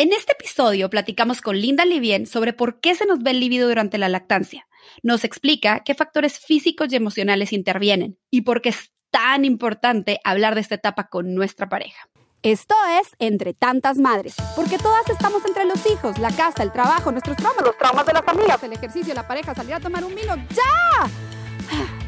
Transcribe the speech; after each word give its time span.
En 0.00 0.14
este 0.14 0.32
episodio 0.32 0.88
platicamos 0.88 1.42
con 1.42 1.60
Linda 1.60 1.84
Livien 1.84 2.26
sobre 2.26 2.54
por 2.54 2.80
qué 2.80 2.94
se 2.94 3.04
nos 3.04 3.22
ve 3.22 3.32
el 3.32 3.40
líbido 3.40 3.68
durante 3.68 3.98
la 3.98 4.08
lactancia. 4.08 4.66
Nos 5.02 5.24
explica 5.24 5.80
qué 5.84 5.94
factores 5.94 6.38
físicos 6.38 6.90
y 6.90 6.96
emocionales 6.96 7.52
intervienen 7.52 8.18
y 8.30 8.40
por 8.40 8.62
qué 8.62 8.70
es 8.70 8.94
tan 9.10 9.44
importante 9.44 10.18
hablar 10.24 10.54
de 10.54 10.62
esta 10.62 10.76
etapa 10.76 11.08
con 11.08 11.34
nuestra 11.34 11.68
pareja. 11.68 12.08
Esto 12.42 12.74
es 12.98 13.14
Entre 13.18 13.52
Tantas 13.52 13.98
Madres, 13.98 14.36
porque 14.56 14.78
todas 14.78 15.06
estamos 15.10 15.44
entre 15.44 15.66
los 15.66 15.84
hijos, 15.84 16.16
la 16.16 16.30
casa, 16.30 16.62
el 16.62 16.72
trabajo, 16.72 17.12
nuestros 17.12 17.36
traumas, 17.36 17.62
los 17.62 17.76
traumas 17.76 18.06
de 18.06 18.14
las 18.14 18.26
amigas, 18.26 18.62
el 18.62 18.72
ejercicio, 18.72 19.12
la 19.12 19.28
pareja, 19.28 19.54
salir 19.54 19.74
a 19.74 19.80
tomar 19.80 20.02
un 20.02 20.14
vino. 20.14 20.34
¡Ya! 20.34 21.99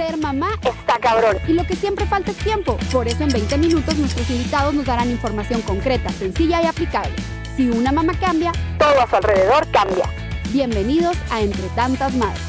Ser 0.00 0.16
mamá 0.16 0.58
está 0.62 0.98
cabrón. 0.98 1.36
Y 1.46 1.52
lo 1.52 1.66
que 1.66 1.76
siempre 1.76 2.06
falta 2.06 2.30
es 2.30 2.38
tiempo. 2.38 2.78
Por 2.90 3.06
eso 3.06 3.22
en 3.22 3.28
20 3.28 3.58
minutos 3.58 3.98
nuestros 3.98 4.30
invitados 4.30 4.72
nos 4.72 4.86
darán 4.86 5.10
información 5.10 5.60
concreta, 5.60 6.08
sencilla 6.08 6.62
y 6.62 6.64
aplicable. 6.64 7.12
Si 7.54 7.68
una 7.68 7.92
mamá 7.92 8.14
cambia, 8.18 8.50
todo 8.78 8.98
a 8.98 9.06
su 9.06 9.16
alrededor 9.16 9.70
cambia. 9.70 10.06
Bienvenidos 10.54 11.18
a 11.30 11.42
Entre 11.42 11.68
Tantas 11.76 12.14
Madres. 12.14 12.42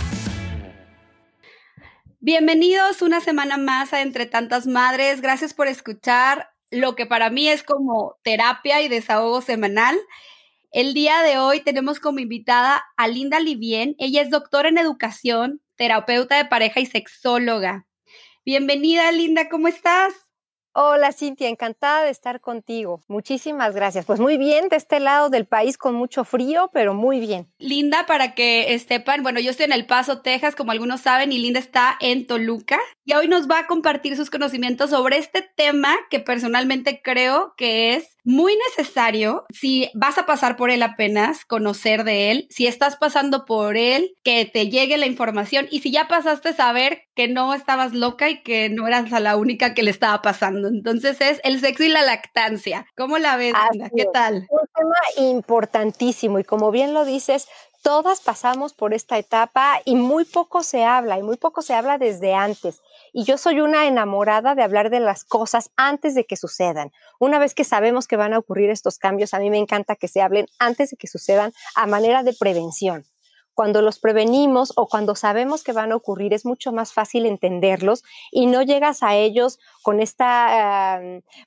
Bienvenidos 2.22 3.02
una 3.02 3.20
semana 3.20 3.58
más 3.58 3.92
a 3.92 4.02
Entre 4.02 4.28
Tantas 4.28 4.66
Madres. 4.66 5.20
Gracias 5.20 5.54
por 5.54 5.68
escuchar 5.68 6.54
lo 6.70 6.96
que 6.96 7.06
para 7.06 7.30
mí 7.30 7.50
es 7.50 7.64
como 7.64 8.16
terapia 8.24 8.82
y 8.82 8.88
desahogo 8.88 9.42
semanal. 9.42 10.00
El 10.74 10.94
día 10.94 11.22
de 11.22 11.38
hoy 11.38 11.60
tenemos 11.60 12.00
como 12.00 12.20
invitada 12.20 12.82
a 12.96 13.10
Linda 13.10 13.42
Livien. 13.42 13.94
Ella 14.00 14.22
es 14.22 14.30
doctora 14.30 14.70
en 14.70 14.78
educación, 14.78 15.62
terapeuta 15.76 16.38
de 16.38 16.46
pareja 16.46 16.80
y 16.80 16.86
sexóloga. 16.86 17.88
Bienvenida, 18.46 19.12
Linda, 19.12 19.50
¿cómo 19.50 19.68
estás? 19.68 20.14
Hola 20.74 21.12
Cintia, 21.12 21.50
encantada 21.50 22.06
de 22.06 22.12
estar 22.12 22.40
contigo. 22.40 23.04
Muchísimas 23.10 23.76
gracias. 23.76 24.06
Pues 24.06 24.22
muy 24.22 24.38
bien, 24.38 24.70
de 24.70 24.78
este 24.78 25.02
lado 25.02 25.30
del 25.30 25.46
país 25.46 25.78
con 25.78 25.94
mucho 25.96 26.24
frío, 26.24 26.70
pero 26.72 26.94
muy 26.94 27.20
bien. 27.20 27.52
Linda, 27.58 28.06
para 28.06 28.34
que 28.34 28.80
sepan, 28.80 29.24
bueno, 29.24 29.42
yo 29.42 29.52
estoy 29.52 29.66
en 29.66 29.74
El 29.74 29.86
Paso, 29.86 30.22
Texas, 30.22 30.56
como 30.56 30.72
algunos 30.72 31.02
saben, 31.02 31.34
y 31.34 31.40
Linda 31.40 31.60
está 31.60 31.98
en 32.00 32.26
Toluca. 32.26 32.80
Y 33.04 33.12
hoy 33.12 33.28
nos 33.28 33.52
va 33.52 33.60
a 33.60 33.68
compartir 33.68 34.16
sus 34.16 34.30
conocimientos 34.30 34.92
sobre 34.92 35.18
este 35.18 35.42
tema 35.42 35.94
que 36.10 36.22
personalmente 36.22 37.02
creo 37.04 37.54
que 37.58 37.96
es 37.96 38.16
muy 38.24 38.56
necesario 38.70 39.46
si 39.52 39.90
vas 39.94 40.18
a 40.18 40.26
pasar 40.26 40.56
por 40.56 40.70
él 40.70 40.84
apenas, 40.84 41.46
conocer 41.46 42.04
de 42.04 42.32
él, 42.32 42.48
si 42.50 42.68
estás 42.68 42.96
pasando 42.96 43.46
por 43.46 43.78
él, 43.78 44.16
que 44.24 44.46
te 44.46 44.70
llegue 44.70 44.98
la 44.98 45.08
información 45.08 45.68
y 45.72 45.80
si 45.82 45.92
ya 45.92 46.08
pasaste 46.08 46.50
a 46.50 46.54
saber 46.54 47.04
que 47.16 47.28
no 47.28 47.54
estabas 47.54 47.94
loca 47.94 48.30
y 48.30 48.42
que 48.44 48.70
no 48.70 48.88
eras 48.88 49.10
la 49.12 49.36
única 49.38 49.74
que 49.74 49.84
le 49.84 49.92
estaba 49.92 50.22
pasando. 50.22 50.68
Entonces 50.68 51.20
es 51.22 51.42
el 51.44 51.60
sexo 51.60 51.84
y 51.84 51.90
la 51.90 52.04
lactancia. 52.04 52.86
¿Cómo 52.96 53.18
la 53.18 53.36
ves, 53.38 53.54
Linda? 53.72 53.90
¿Qué 53.96 54.06
tal? 54.06 54.48
Un 54.50 54.68
tema 54.76 55.30
importantísimo 55.30 56.40
y 56.40 56.44
como 56.44 56.72
bien 56.72 56.94
lo 56.94 57.06
dices, 57.06 57.48
todas 57.82 58.22
pasamos 58.22 58.74
por 58.74 58.94
esta 58.94 59.18
etapa 59.18 59.82
y 59.86 59.96
muy 59.96 60.26
poco 60.26 60.64
se 60.64 60.84
habla 60.84 61.18
y 61.18 61.24
muy 61.24 61.38
poco 61.38 61.62
se 61.62 61.74
habla 61.74 61.98
desde 61.98 62.34
antes. 62.34 62.82
Y 63.14 63.26
yo 63.26 63.38
soy 63.38 63.60
una 63.60 63.88
enamorada 63.88 64.56
de 64.56 64.64
hablar 64.64 64.90
de 64.90 65.02
las 65.02 65.26
cosas 65.26 65.72
antes 65.76 66.16
de 66.16 66.26
que 66.26 66.38
sucedan. 66.38 66.92
Una 67.20 67.40
vez 67.40 67.54
que 67.54 67.64
sabemos 67.64 68.08
que 68.08 68.16
van 68.16 68.34
a 68.34 68.40
ocurrir 68.40 68.70
estos 68.70 68.98
cambios, 68.98 69.34
a 69.34 69.40
mí 69.40 69.50
me 69.50 69.58
encanta 69.58 69.96
que 69.96 70.08
se 70.08 70.22
hablen 70.22 70.46
antes 70.60 70.92
de 70.92 70.98
que 70.98 71.08
sucedan 71.08 71.52
a 71.76 71.88
manera 71.88 72.24
de 72.24 72.34
prevención 72.34 73.06
cuando 73.54 73.82
los 73.82 74.00
prevenimos 74.00 74.74
o 74.76 74.88
cuando 74.88 75.16
sabemos 75.16 75.64
que 75.64 75.74
van 75.74 75.92
a 75.92 75.96
ocurrir, 75.96 76.34
es 76.34 76.46
mucho 76.46 76.72
más 76.72 76.94
fácil 76.94 77.26
entenderlos 77.26 78.04
y 78.32 78.46
no 78.48 78.62
llegas 78.62 79.04
a 79.04 79.16
ellos 79.16 79.60
con 79.84 80.00
esta, 80.00 81.00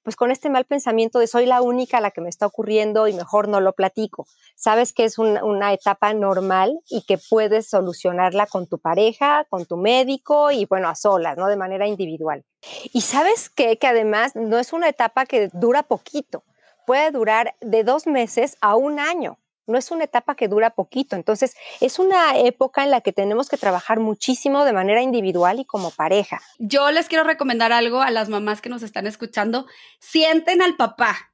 pues 0.02 0.16
con 0.16 0.30
este 0.30 0.50
mal 0.50 0.64
pensamiento 0.64 1.19
de 1.19 1.27
soy 1.27 1.46
la 1.46 1.62
única 1.62 1.98
a 1.98 2.00
la 2.00 2.11
que 2.11 2.20
me 2.20 2.28
está 2.28 2.46
ocurriendo 2.46 3.08
y 3.08 3.14
mejor 3.14 3.48
no 3.48 3.61
lo 3.61 3.72
platico. 3.72 4.27
Sabes 4.56 4.92
que 4.92 5.05
es 5.05 5.19
una 5.19 5.72
etapa 5.72 6.12
normal 6.14 6.78
y 6.88 7.02
que 7.02 7.19
puedes 7.19 7.69
solucionarla 7.69 8.46
con 8.46 8.66
tu 8.66 8.78
pareja, 8.78 9.44
con 9.48 9.66
tu 9.66 9.77
médico 9.77 10.50
y 10.50 10.66
bueno, 10.66 10.89
a 10.89 10.94
solas, 10.94 11.36
¿no? 11.36 11.48
De 11.48 11.57
manera 11.57 11.86
individual. 11.86 12.45
Y 12.92 13.01
sabes 13.02 13.51
que 13.51 13.78
además 13.83 14.36
no 14.36 14.58
es 14.58 14.73
una 14.73 14.89
etapa 14.89 15.27
que 15.27 15.51
dura 15.52 15.83
poquito, 15.83 16.45
puede 16.86 17.11
durar 17.11 17.55
de 17.61 17.84
dos 17.84 18.07
meses 18.07 18.57
a 18.61 18.77
un 18.77 18.98
año 18.98 19.39
no 19.67 19.79
es 19.79 19.91
una 19.91 20.05
etapa 20.05 20.35
que 20.35 20.48
dura 20.48 20.70
poquito. 20.70 21.17
Entonces, 21.17 21.55
es 21.80 21.98
una 21.98 22.39
época 22.39 22.85
en 22.85 22.91
la 22.91 23.01
que 23.01 23.13
tenemos 23.13 23.48
que 23.48 23.57
trabajar 23.57 24.01
muchísimo 24.01 24.64
de 24.64 24.73
manera 24.73 25.02
individual 25.02 25.61
y 25.61 25.64
como 25.64 25.91
pareja. 25.91 26.41
Yo 26.58 26.91
les 26.91 27.08
quiero 27.08 27.25
recomendar 27.25 27.73
algo 27.73 28.02
a 28.02 28.11
las 28.11 28.29
mamás 28.29 28.61
que 28.61 28.69
nos 28.69 28.83
están 28.83 29.07
escuchando. 29.07 29.67
Sienten 30.01 30.63
al 30.63 30.77
papá, 30.77 31.33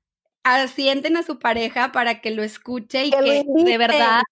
sienten 0.75 1.17
a 1.17 1.23
su 1.23 1.39
pareja 1.39 1.93
para 1.93 2.21
que 2.21 2.31
lo 2.31 2.43
escuche 2.43 3.07
y 3.07 3.11
que, 3.11 3.45
de 3.47 3.79
verdad 3.79 4.23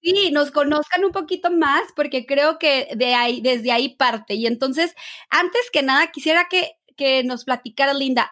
Sí, 0.00 0.30
nos 0.30 0.52
conozcan 0.52 1.04
un 1.04 1.10
poquito 1.10 1.50
más 1.50 1.82
porque 1.96 2.24
creo 2.24 2.58
que 2.58 2.88
de 2.94 3.14
ahí, 3.14 3.40
desde 3.40 3.72
ahí 3.72 3.96
parte. 3.96 4.34
Y 4.34 4.46
entonces, 4.46 4.94
antes 5.28 5.70
que 5.72 5.82
nada, 5.82 6.10
quisiera 6.12 6.46
que, 6.48 6.76
que 6.96 7.24
nos 7.24 7.44
platicara 7.44 7.92
Linda, 7.94 8.30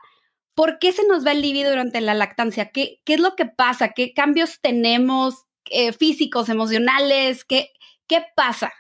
¿Por 0.57 0.79
qué 0.79 0.91
se 0.93 1.07
nos 1.07 1.25
va 1.25 1.33
el 1.33 1.43
líbido 1.43 1.69
durante 1.69 2.01
la 2.01 2.15
lactancia? 2.15 2.71
¿Qué, 2.71 3.03
qué 3.05 3.15
es 3.15 3.21
lo 3.21 3.37
que 3.37 3.45
pasa? 3.45 3.91
¿Qué 3.91 4.15
cambios 4.15 4.59
tenemos 4.63 5.45
eh, 5.67 5.93
físicos, 5.93 6.49
emocionales? 6.49 7.45
¿Qué, 7.45 7.75
¿Qué 8.07 8.25
pasa? 8.35 8.73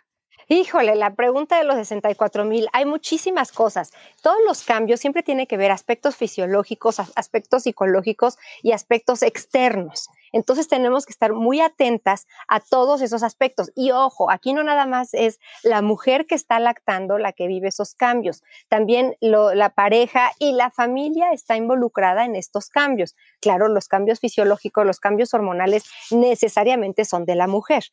Híjole, 0.48 0.94
la 0.94 1.14
pregunta 1.14 1.58
de 1.58 1.64
los 1.64 1.76
64 1.76 2.46
mil, 2.46 2.66
hay 2.72 2.86
muchísimas 2.86 3.52
cosas. 3.52 3.90
Todos 4.22 4.38
los 4.46 4.62
cambios 4.62 5.00
siempre 5.00 5.22
tienen 5.22 5.46
que 5.46 5.58
ver 5.58 5.70
aspectos 5.70 6.16
fisiológicos, 6.16 6.98
aspectos 6.98 7.64
psicológicos 7.64 8.38
y 8.62 8.72
aspectos 8.72 9.22
externos. 9.22 10.08
Entonces 10.32 10.68
tenemos 10.68 11.06
que 11.06 11.12
estar 11.12 11.32
muy 11.32 11.60
atentas 11.60 12.26
a 12.48 12.60
todos 12.60 13.00
esos 13.02 13.22
aspectos. 13.22 13.70
Y 13.74 13.90
ojo, 13.92 14.30
aquí 14.30 14.52
no 14.52 14.62
nada 14.62 14.86
más 14.86 15.14
es 15.14 15.38
la 15.62 15.82
mujer 15.82 16.26
que 16.26 16.34
está 16.34 16.58
lactando 16.60 17.18
la 17.18 17.32
que 17.32 17.46
vive 17.46 17.68
esos 17.68 17.94
cambios. 17.94 18.42
También 18.68 19.16
la 19.20 19.70
pareja 19.70 20.32
y 20.38 20.52
la 20.52 20.70
familia 20.70 21.32
está 21.32 21.56
involucrada 21.56 22.24
en 22.24 22.36
estos 22.36 22.68
cambios. 22.68 23.14
Claro, 23.40 23.68
los 23.68 23.88
cambios 23.88 24.20
fisiológicos, 24.20 24.86
los 24.86 25.00
cambios 25.00 25.34
hormonales 25.34 25.84
necesariamente 26.10 27.04
son 27.04 27.24
de 27.24 27.34
la 27.36 27.46
mujer 27.46 27.84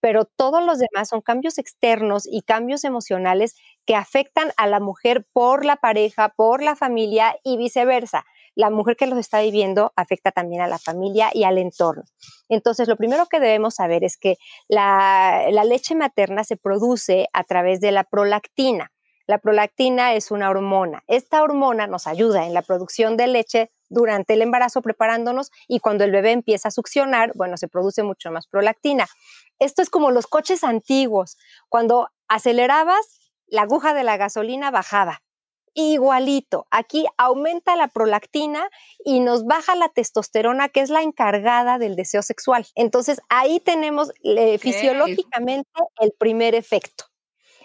pero 0.00 0.24
todos 0.24 0.64
los 0.64 0.78
demás 0.78 1.08
son 1.08 1.20
cambios 1.20 1.58
externos 1.58 2.26
y 2.26 2.42
cambios 2.42 2.84
emocionales 2.84 3.54
que 3.86 3.94
afectan 3.94 4.50
a 4.56 4.66
la 4.66 4.80
mujer 4.80 5.26
por 5.32 5.64
la 5.64 5.76
pareja, 5.76 6.30
por 6.30 6.62
la 6.62 6.76
familia 6.76 7.36
y 7.44 7.56
viceversa. 7.56 8.24
La 8.54 8.70
mujer 8.70 8.96
que 8.96 9.06
los 9.06 9.18
está 9.18 9.40
viviendo 9.40 9.92
afecta 9.96 10.32
también 10.32 10.62
a 10.62 10.66
la 10.66 10.78
familia 10.78 11.30
y 11.32 11.44
al 11.44 11.58
entorno. 11.58 12.04
Entonces, 12.48 12.88
lo 12.88 12.96
primero 12.96 13.26
que 13.26 13.40
debemos 13.40 13.76
saber 13.76 14.04
es 14.04 14.16
que 14.16 14.36
la, 14.68 15.48
leche 15.64 15.94
materna 15.94 16.44
se 16.44 16.56
produce 16.56 17.28
a 17.32 17.44
través 17.44 17.80
de 17.80 17.92
la 17.92 18.04
prolactina. 18.04 18.92
La 19.26 19.38
prolactina 19.38 20.14
es 20.14 20.32
una 20.32 20.50
hormona. 20.50 21.04
Esta 21.06 21.42
hormona 21.42 21.86
nos 21.86 22.06
ayuda 22.08 22.46
en 22.46 22.54
la 22.54 22.62
producción 22.62 23.16
de 23.16 23.28
leche 23.28 23.70
durante 23.88 24.34
el 24.34 24.42
embarazo 24.42 24.82
preparándonos 24.82 25.50
y 25.68 25.78
cuando 25.78 26.04
el 26.04 26.10
bebé 26.10 26.32
empieza 26.32 26.68
a 26.68 26.72
succionar, 26.72 27.32
bueno, 27.36 27.56
se 27.56 27.68
produce 27.68 28.02
mucho 28.02 28.32
más 28.32 28.48
prolactina. 28.48 29.06
Esto 29.60 29.82
es 29.82 29.90
como 29.90 30.10
los 30.10 30.26
coches 30.26 30.64
antiguos. 30.64 31.36
Cuando 31.68 32.08
acelerabas, 32.26 33.20
la 33.46 33.62
aguja 33.62 33.94
de 33.94 34.04
la 34.04 34.16
gasolina 34.16 34.70
bajaba. 34.70 35.22
Igualito, 35.74 36.66
aquí 36.70 37.06
aumenta 37.16 37.76
la 37.76 37.88
prolactina 37.88 38.68
y 39.04 39.20
nos 39.20 39.44
baja 39.44 39.76
la 39.76 39.88
testosterona, 39.88 40.68
que 40.68 40.80
es 40.80 40.90
la 40.90 41.02
encargada 41.02 41.78
del 41.78 41.94
deseo 41.94 42.22
sexual. 42.22 42.66
Entonces 42.74 43.20
ahí 43.28 43.60
tenemos 43.60 44.10
eh, 44.24 44.58
fisiológicamente 44.58 45.70
el 46.00 46.12
primer 46.18 46.54
efecto. 46.54 47.04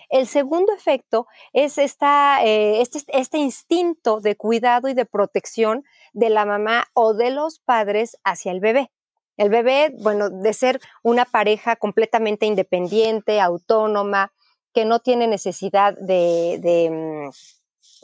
El 0.10 0.28
segundo 0.28 0.72
efecto 0.74 1.28
es 1.52 1.78
esta, 1.78 2.44
eh, 2.46 2.82
este, 2.82 3.00
este 3.08 3.40
instinto 3.40 4.22
de 4.22 4.36
cuidado 4.36 4.88
y 4.88 4.94
de 4.94 5.06
protección 5.06 5.84
de 6.14 6.30
la 6.30 6.46
mamá 6.46 6.86
o 6.94 7.14
de 7.14 7.32
los 7.32 7.60
padres 7.60 8.18
hacia 8.24 8.52
el 8.52 8.60
bebé. 8.60 8.92
El 9.38 9.50
bebé, 9.50 9.94
bueno, 10.00 10.30
de 10.30 10.54
ser 10.54 10.80
una 11.04 11.26
pareja 11.26 11.76
completamente 11.76 12.46
independiente, 12.46 13.42
autónoma, 13.42 14.32
que 14.74 14.86
no 14.86 15.00
tiene 15.00 15.28
necesidad 15.28 15.96
de, 15.98 16.60
de, 16.62 17.30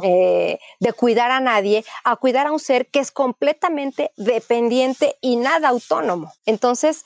eh, 0.04 0.60
cuidar 0.98 1.32
a 1.32 1.40
nadie, 1.40 1.84
a 2.04 2.16
cuidar 2.16 2.48
a 2.48 2.52
un 2.52 2.60
ser 2.60 2.88
que 2.88 3.00
es 3.00 3.12
completamente 3.12 4.12
dependiente 4.18 5.18
y 5.22 5.36
nada 5.36 5.70
autónomo. 5.70 6.34
Entonces, 6.46 7.06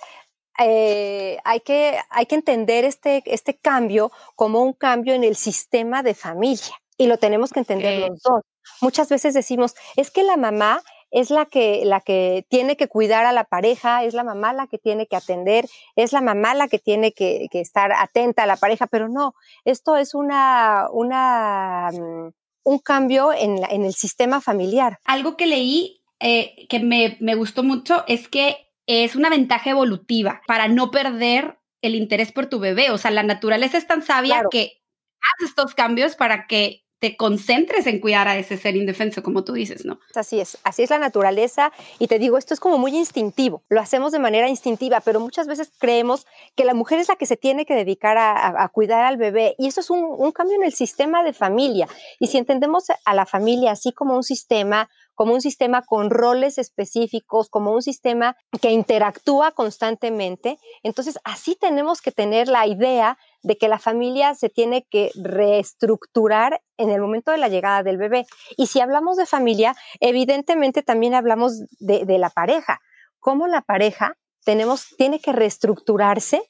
eh, 0.60 1.38
hay, 1.44 1.60
que, 1.62 1.98
hay 2.10 2.26
que 2.26 2.36
entender 2.36 2.86
este, 2.86 3.24
este 3.26 3.58
cambio 3.58 4.12
como 4.36 4.62
un 4.62 4.74
cambio 4.74 5.14
en 5.14 5.24
el 5.24 5.36
sistema 5.36 6.02
de 6.04 6.14
familia 6.14 6.76
y 6.98 7.08
lo 7.08 7.18
tenemos 7.18 7.52
que 7.52 7.60
entender 7.60 8.00
los 8.00 8.22
dos. 8.22 8.42
Muchas 8.82 9.10
veces 9.10 9.34
decimos, 9.34 9.76
es 9.96 10.12
que 10.12 10.24
la 10.24 10.38
mamá 10.38 10.82
es 11.12 11.30
la 11.30 11.46
que, 11.46 11.86
la 11.86 12.02
que 12.02 12.46
tiene 12.50 12.76
que 12.78 12.88
cuidar 12.88 13.26
a 13.26 13.32
la 13.32 13.46
pareja, 13.46 14.04
es 14.04 14.14
la 14.14 14.24
mamá 14.24 14.54
la 14.54 14.68
que 14.68 14.78
tiene 14.78 15.08
que 15.08 15.16
atender, 15.16 15.66
es 15.96 16.12
la 16.12 16.22
mamá 16.22 16.54
la 16.56 16.68
que 16.68 16.80
tiene 16.80 17.14
que, 17.14 17.48
estar 17.54 17.94
atenta 17.94 18.44
a 18.44 18.48
la 18.48 18.58
pareja, 18.58 18.88
pero 18.88 19.08
no, 19.08 19.34
esto 19.64 19.96
es 19.98 20.14
una, 20.14 20.88
una, 20.92 21.90
mm, 21.94 22.32
un 22.66 22.80
cambio 22.80 23.32
en, 23.32 23.64
el 23.64 23.94
sistema 23.94 24.42
familiar. 24.42 25.00
Algo 25.06 25.38
que 25.38 25.46
leí 25.46 26.02
eh, 26.20 26.66
que 26.68 26.80
me, 26.80 27.18
me 27.22 27.36
gustó 27.36 27.64
mucho 27.64 28.04
es 28.08 28.28
que 28.28 28.68
es 28.88 29.16
una 29.16 29.30
ventaja 29.30 29.70
evolutiva 29.70 30.42
para 30.48 30.68
no 30.68 30.92
perder 30.92 31.58
el 31.82 31.96
interés 31.96 32.32
por 32.32 32.48
tu 32.48 32.60
bebé. 32.60 32.92
O 32.92 32.98
sea, 32.98 33.12
la 33.12 33.24
naturaleza 33.24 33.78
es 33.78 33.88
tan 33.88 34.02
sabia 34.02 34.44
que 34.52 34.82
hace 35.22 35.46
estos 35.46 35.76
cambios 35.76 36.16
para 36.16 36.48
que 36.48 36.85
te 37.06 37.16
concentres 37.18 37.86
en 37.86 38.00
cuidar 38.00 38.28
a 38.28 38.36
ese 38.36 38.58
ser 38.58 38.76
indefenso, 38.76 39.22
como 39.22 39.44
tú 39.44 39.54
dices, 39.54 39.86
¿no? 39.86 40.00
Así 40.16 40.40
es, 40.40 40.58
así 40.64 40.82
es 40.82 40.90
la 40.90 40.98
naturaleza. 40.98 41.72
Y 42.00 42.08
te 42.08 42.18
digo, 42.18 42.40
esto 42.40 42.56
es 42.56 42.60
como 42.60 42.80
muy 42.80 42.98
instintivo, 42.98 43.62
lo 43.70 43.80
hacemos 43.80 44.12
de 44.12 44.18
manera 44.18 44.50
instintiva, 44.50 45.02
pero 45.02 45.20
muchas 45.20 45.46
veces 45.46 45.72
creemos 45.78 46.26
que 46.56 46.66
la 46.66 46.74
mujer 46.74 46.98
es 46.98 47.08
la 47.08 47.16
que 47.16 47.28
se 47.28 47.38
tiene 47.38 47.68
que 47.68 47.76
dedicar 47.76 48.18
a, 48.18 48.68
cuidar 48.70 49.06
al 49.06 49.18
bebé. 49.18 49.54
Y 49.60 49.68
eso 49.68 49.82
es 49.82 49.92
un, 49.92 50.04
un 50.04 50.32
cambio 50.32 50.56
en 50.56 50.64
el 50.64 50.74
sistema 50.74 51.22
de 51.22 51.34
familia. 51.34 51.88
Y 52.20 52.26
si 52.26 52.40
entendemos 52.40 52.86
a 52.90 53.14
la 53.14 53.28
familia 53.28 53.74
así 53.74 53.92
como 53.92 54.16
un 54.16 54.24
sistema, 54.24 54.90
como 55.14 55.34
un 55.34 55.42
sistema 55.42 55.84
con 55.84 56.10
roles 56.10 56.58
específicos, 56.58 57.50
como 57.50 57.72
un 57.72 57.84
sistema 57.84 58.36
que 58.62 58.72
interactúa 58.72 59.52
constantemente. 59.52 60.58
Entonces, 60.82 61.20
así 61.24 61.56
tenemos 61.56 62.02
que 62.02 62.12
tener 62.12 62.48
la 62.48 62.66
idea 62.66 63.20
de 63.46 63.58
que 63.58 63.68
la 63.68 63.78
familia 63.78 64.34
se 64.34 64.50
tiene 64.50 64.88
que 64.90 65.12
reestructurar 65.14 66.64
en 66.78 66.90
el 66.90 67.00
momento 67.00 67.32
de 67.32 67.38
la 67.38 67.48
llegada 67.48 67.84
del 67.84 67.98
bebé. 67.98 68.26
Y 68.58 68.66
si 68.66 68.80
hablamos 68.80 69.18
de 69.18 69.28
familia, 69.28 69.76
evidentemente 70.00 70.82
también 70.82 71.14
hablamos 71.14 71.60
de, 71.80 72.06
la 72.18 72.32
pareja. 72.32 72.82
Cómo 73.20 73.46
la 73.46 73.62
pareja 73.62 74.18
tenemos, 74.44 74.88
tiene 74.98 75.20
que 75.20 75.32
reestructurarse 75.32 76.42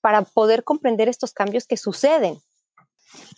para 0.00 0.22
poder 0.22 0.62
comprender 0.62 1.08
estos 1.08 1.32
cambios 1.32 1.66
que 1.66 1.76
suceden. 1.76 2.38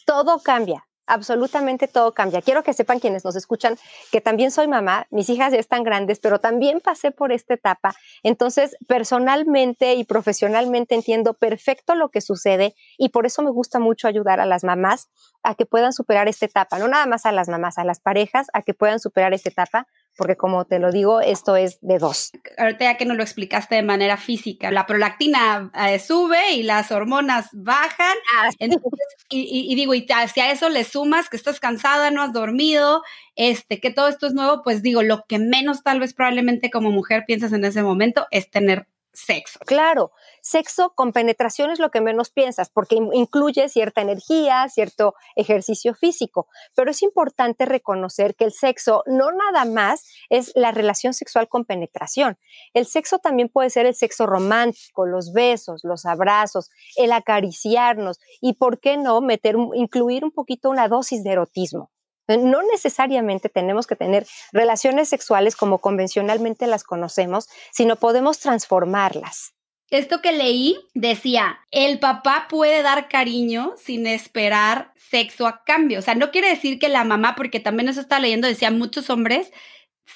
Todo 0.04 0.42
cambia, 0.42 0.86
absolutamente 1.10 1.88
todo 1.88 2.14
cambia. 2.14 2.40
Quiero 2.40 2.62
que 2.62 2.72
sepan 2.72 3.00
quienes 3.00 3.24
nos 3.24 3.36
escuchan 3.36 3.76
que 4.10 4.20
también 4.20 4.50
soy 4.50 4.68
mamá, 4.68 5.06
mis 5.10 5.28
hijas 5.28 5.52
ya 5.52 5.58
están 5.58 5.82
grandes, 5.82 6.20
pero 6.20 6.40
también 6.40 6.80
pasé 6.80 7.10
por 7.10 7.32
esta 7.32 7.54
etapa. 7.54 7.94
Entonces, 8.22 8.76
personalmente 8.86 9.94
y 9.94 10.04
profesionalmente 10.04 10.94
entiendo 10.94 11.34
perfecto 11.34 11.94
lo 11.94 12.08
que 12.10 12.20
sucede 12.20 12.74
y 12.96 13.10
por 13.10 13.26
eso 13.26 13.42
me 13.42 13.50
gusta 13.50 13.78
mucho 13.78 14.08
ayudar 14.08 14.40
a 14.40 14.46
las 14.46 14.64
mamás 14.64 15.08
a 15.42 15.54
que 15.54 15.66
puedan 15.66 15.92
superar 15.92 16.28
esta 16.28 16.46
etapa, 16.46 16.78
no 16.78 16.88
nada 16.88 17.06
más 17.06 17.26
a 17.26 17.32
las 17.32 17.48
mamás, 17.48 17.78
a 17.78 17.84
las 17.84 18.00
parejas, 18.00 18.48
a 18.52 18.62
que 18.62 18.74
puedan 18.74 19.00
superar 19.00 19.34
esta 19.34 19.48
etapa 19.50 19.86
porque 20.16 20.36
como 20.36 20.64
te 20.66 20.78
lo 20.78 20.92
digo, 20.92 21.20
esto 21.20 21.56
es 21.56 21.78
de 21.80 21.98
dos. 21.98 22.32
Ahorita 22.58 22.84
ya 22.84 22.96
que 22.96 23.06
nos 23.06 23.16
lo 23.16 23.22
explicaste 23.22 23.76
de 23.76 23.82
manera 23.82 24.16
física, 24.16 24.70
la 24.70 24.86
prolactina 24.86 25.70
eh, 25.74 25.98
sube 25.98 26.52
y 26.52 26.62
las 26.62 26.92
hormonas 26.92 27.48
bajan. 27.52 28.16
Ah, 28.36 28.50
y, 29.30 29.74
digo, 29.74 29.94
y 29.94 30.06
si 30.32 30.40
a 30.40 30.50
eso 30.50 30.68
le 30.68 30.84
sumas 30.84 31.28
que 31.28 31.36
estás 31.36 31.60
cansada, 31.60 32.10
no 32.10 32.22
has 32.22 32.32
dormido, 32.32 33.02
este, 33.36 33.80
que 33.80 33.90
todo 33.90 34.08
esto 34.08 34.26
es 34.26 34.34
nuevo, 34.34 34.62
pues 34.62 34.82
digo, 34.82 35.02
lo 35.02 35.24
que 35.26 35.38
menos 35.38 35.82
tal 35.82 36.00
vez 36.00 36.12
probablemente 36.14 36.70
como 36.70 36.90
mujer 36.90 37.24
piensas 37.26 37.52
en 37.52 37.64
ese 37.64 37.82
momento 37.82 38.26
es 38.30 38.50
tener 38.50 38.86
sexo. 39.12 39.58
Claro, 39.66 40.12
sexo 40.40 40.92
con 40.94 41.12
penetración 41.12 41.70
es 41.70 41.78
lo 41.78 41.90
que 41.90 42.00
menos 42.00 42.30
piensas, 42.30 42.70
porque 42.70 42.96
incluye 43.12 43.68
cierta 43.68 44.00
energía, 44.00 44.68
cierto 44.68 45.14
ejercicio 45.36 45.94
físico, 45.94 46.46
pero 46.74 46.90
es 46.90 47.02
importante 47.02 47.66
reconocer 47.66 48.34
que 48.34 48.44
el 48.44 48.52
sexo 48.52 49.02
no 49.06 49.32
nada 49.32 49.64
más 49.64 50.06
es 50.28 50.52
la 50.54 50.70
relación 50.70 51.14
sexual 51.14 51.48
con 51.48 51.64
penetración. 51.64 52.38
El 52.74 52.86
sexo 52.86 53.18
también 53.18 53.48
puede 53.48 53.70
ser 53.70 53.86
el 53.86 53.94
sexo 53.94 54.26
romántico, 54.26 55.06
los 55.06 55.32
besos, 55.32 55.80
los 55.84 56.06
abrazos, 56.06 56.70
el 56.96 57.12
acariciarnos 57.12 58.20
y, 58.40 58.54
¿por 58.54 58.80
qué 58.80 58.96
no, 58.96 59.20
meter, 59.20 59.56
incluir 59.74 60.24
un 60.24 60.30
poquito 60.30 60.70
una 60.70 60.88
dosis 60.88 61.24
de 61.24 61.32
erotismo? 61.32 61.90
No 62.38 62.62
necesariamente 62.62 63.48
tenemos 63.48 63.86
que 63.86 63.96
tener 63.96 64.26
relaciones 64.52 65.08
sexuales 65.08 65.56
como 65.56 65.78
convencionalmente 65.78 66.66
las 66.66 66.84
conocemos, 66.84 67.48
sino 67.72 67.96
podemos 67.96 68.38
transformarlas. 68.38 69.54
Esto 69.90 70.22
que 70.22 70.32
leí 70.32 70.78
decía, 70.94 71.58
el 71.72 71.98
papá 71.98 72.46
puede 72.48 72.82
dar 72.82 73.08
cariño 73.08 73.74
sin 73.76 74.06
esperar 74.06 74.92
sexo 74.94 75.48
a 75.48 75.64
cambio. 75.64 75.98
O 75.98 76.02
sea, 76.02 76.14
no 76.14 76.30
quiere 76.30 76.48
decir 76.48 76.78
que 76.78 76.88
la 76.88 77.02
mamá, 77.02 77.34
porque 77.34 77.58
también 77.58 77.86
nos 77.86 77.96
está 77.96 78.20
leyendo, 78.20 78.46
decía 78.46 78.70
muchos 78.70 79.10
hombres, 79.10 79.50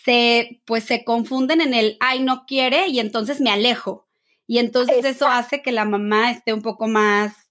se, 0.05 0.63
pues 0.65 0.85
se 0.85 1.05
confunden 1.05 1.61
en 1.61 1.75
el, 1.75 1.97
ay, 1.99 2.21
no 2.21 2.47
quiere 2.47 2.87
y 2.87 3.01
entonces 3.01 3.41
me 3.41 3.51
alejo. 3.51 4.07
Y 4.47 4.59
entonces 4.59 5.05
eso 5.05 5.27
hace 5.27 5.61
que 5.63 5.73
la 5.73 5.85
mamá 5.85 6.31
esté 6.31 6.53
un 6.53 6.63
poco 6.63 6.87
más 6.87 7.44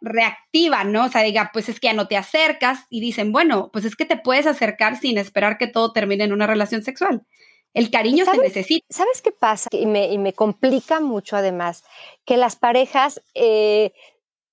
reactiva, 0.00 0.84
¿no? 0.84 1.06
O 1.06 1.08
sea, 1.08 1.22
diga, 1.22 1.50
pues 1.52 1.68
es 1.68 1.80
que 1.80 1.88
ya 1.88 1.94
no 1.94 2.08
te 2.08 2.16
acercas 2.16 2.80
y 2.90 3.00
dicen, 3.00 3.32
bueno, 3.32 3.70
pues 3.72 3.84
es 3.84 3.96
que 3.96 4.04
te 4.04 4.16
puedes 4.16 4.46
acercar 4.46 4.96
sin 4.98 5.18
esperar 5.18 5.58
que 5.58 5.66
todo 5.66 5.92
termine 5.92 6.24
en 6.24 6.32
una 6.32 6.46
relación 6.46 6.82
sexual. 6.82 7.26
El 7.72 7.90
cariño 7.90 8.24
se 8.24 8.38
necesita. 8.38 8.86
¿Sabes 8.88 9.20
qué 9.22 9.32
pasa? 9.32 9.68
Y 9.72 9.86
me, 9.86 10.06
y 10.12 10.18
me 10.18 10.32
complica 10.32 11.00
mucho 11.00 11.36
además 11.36 11.84
que 12.24 12.36
las 12.36 12.56
parejas 12.56 13.22
eh, 13.34 13.92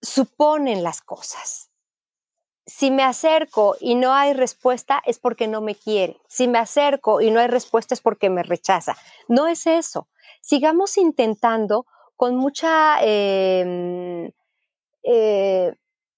suponen 0.01 0.83
las 0.83 1.01
cosas. 1.01 1.69
Si 2.65 2.91
me 2.91 3.03
acerco 3.03 3.75
y 3.79 3.95
no 3.95 4.13
hay 4.13 4.33
respuesta 4.33 5.01
es 5.05 5.19
porque 5.19 5.47
no 5.47 5.61
me 5.61 5.75
quiere. 5.75 6.17
Si 6.27 6.47
me 6.47 6.59
acerco 6.59 7.21
y 7.21 7.29
no 7.29 7.39
hay 7.39 7.47
respuesta 7.47 7.93
es 7.93 8.01
porque 8.01 8.29
me 8.29 8.43
rechaza. 8.43 8.97
No 9.27 9.47
es 9.47 9.67
eso. 9.67 10.07
Sigamos 10.41 10.97
intentando 10.97 11.85
con 12.15 12.35
mucha... 12.35 12.97
Em, 13.01 14.31
eh, 15.03 15.73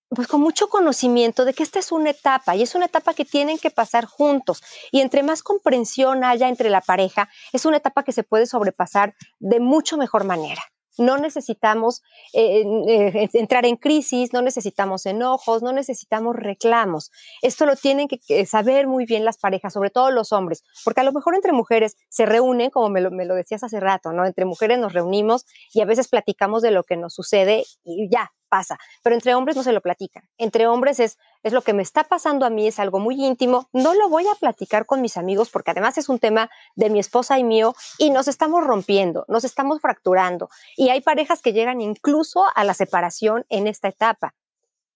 pues 0.09 0.27
con 0.27 0.41
mucho 0.41 0.69
conocimiento 0.69 1.45
de 1.45 1.53
que 1.53 1.63
esta 1.63 1.79
es 1.79 1.91
una 1.91 2.11
etapa 2.11 2.55
y 2.55 2.61
es 2.61 2.75
una 2.75 2.85
etapa 2.85 3.13
que 3.13 3.25
tienen 3.25 3.57
que 3.57 3.71
pasar 3.71 4.05
juntos. 4.05 4.63
Y 4.91 5.01
entre 5.01 5.23
más 5.23 5.43
comprensión 5.43 6.23
haya 6.23 6.47
entre 6.47 6.69
la 6.69 6.81
pareja, 6.81 7.29
es 7.53 7.65
una 7.65 7.77
etapa 7.77 8.03
que 8.03 8.11
se 8.11 8.23
puede 8.23 8.45
sobrepasar 8.45 9.15
de 9.39 9.59
mucho 9.59 9.97
mejor 9.97 10.23
manera. 10.23 10.63
No 10.97 11.17
necesitamos 11.17 12.03
eh, 12.33 12.63
eh, 12.87 13.29
entrar 13.33 13.65
en 13.65 13.75
crisis, 13.75 14.33
no 14.33 14.41
necesitamos 14.41 15.05
enojos, 15.05 15.61
no 15.61 15.71
necesitamos 15.71 16.35
reclamos. 16.35 17.11
Esto 17.41 17.65
lo 17.65 17.75
tienen 17.75 18.07
que 18.07 18.45
saber 18.45 18.87
muy 18.87 19.05
bien 19.05 19.25
las 19.25 19.37
parejas, 19.37 19.73
sobre 19.73 19.89
todo 19.89 20.11
los 20.11 20.31
hombres, 20.31 20.63
porque 20.83 21.01
a 21.01 21.03
lo 21.03 21.11
mejor 21.11 21.35
entre 21.35 21.51
mujeres 21.51 21.97
se 22.09 22.25
reúnen, 22.25 22.69
como 22.69 22.89
me 22.89 23.01
lo, 23.01 23.11
me 23.11 23.25
lo 23.25 23.35
decías 23.35 23.63
hace 23.63 23.79
rato, 23.79 24.13
¿no? 24.13 24.25
Entre 24.25 24.45
mujeres 24.45 24.79
nos 24.79 24.93
reunimos 24.93 25.45
y 25.73 25.81
a 25.81 25.85
veces 25.85 26.07
platicamos 26.07 26.61
de 26.61 26.71
lo 26.71 26.83
que 26.83 26.97
nos 26.97 27.13
sucede 27.13 27.63
y 27.83 28.09
ya, 28.09 28.31
pasa, 28.49 28.77
pero 29.03 29.15
entre 29.15 29.35
hombres 29.35 29.55
no 29.57 29.63
se 29.63 29.73
lo 29.73 29.81
platican. 29.81 30.23
Entre 30.37 30.67
hombres 30.67 30.99
es, 30.99 31.17
es 31.45 31.53
lo 31.53 31.61
que 31.61 31.73
me 31.73 31.83
está 31.83 32.03
pasando 32.03 32.43
a 32.47 32.49
mí, 32.49 32.65
es 32.65 32.79
algo 32.79 32.99
muy 32.99 33.23
íntimo, 33.23 33.69
no 33.71 33.93
lo 33.93 34.09
voy 34.09 34.25
a 34.27 34.33
platicar 34.33 34.87
con 34.87 34.99
mis 34.99 35.15
amigos 35.15 35.51
porque 35.51 35.69
además 35.69 35.95
es 35.99 36.09
un 36.09 36.17
tema 36.17 36.49
de 36.75 36.89
mi 36.89 36.97
esposa 36.97 37.37
y 37.37 37.43
mío 37.43 37.75
y 37.99 38.09
nos 38.09 38.27
estamos 38.27 38.63
rompiendo, 38.63 39.25
nos 39.27 39.43
estamos 39.43 39.79
fracturando 39.79 40.49
y 40.75 40.89
hay 40.89 41.01
parejas 41.01 41.43
que 41.43 41.53
llegan 41.53 41.81
incluso 41.81 42.45
a 42.55 42.63
la 42.63 42.73
separación 42.73 43.45
en 43.49 43.67
esta 43.67 43.89
etapa. 43.89 44.33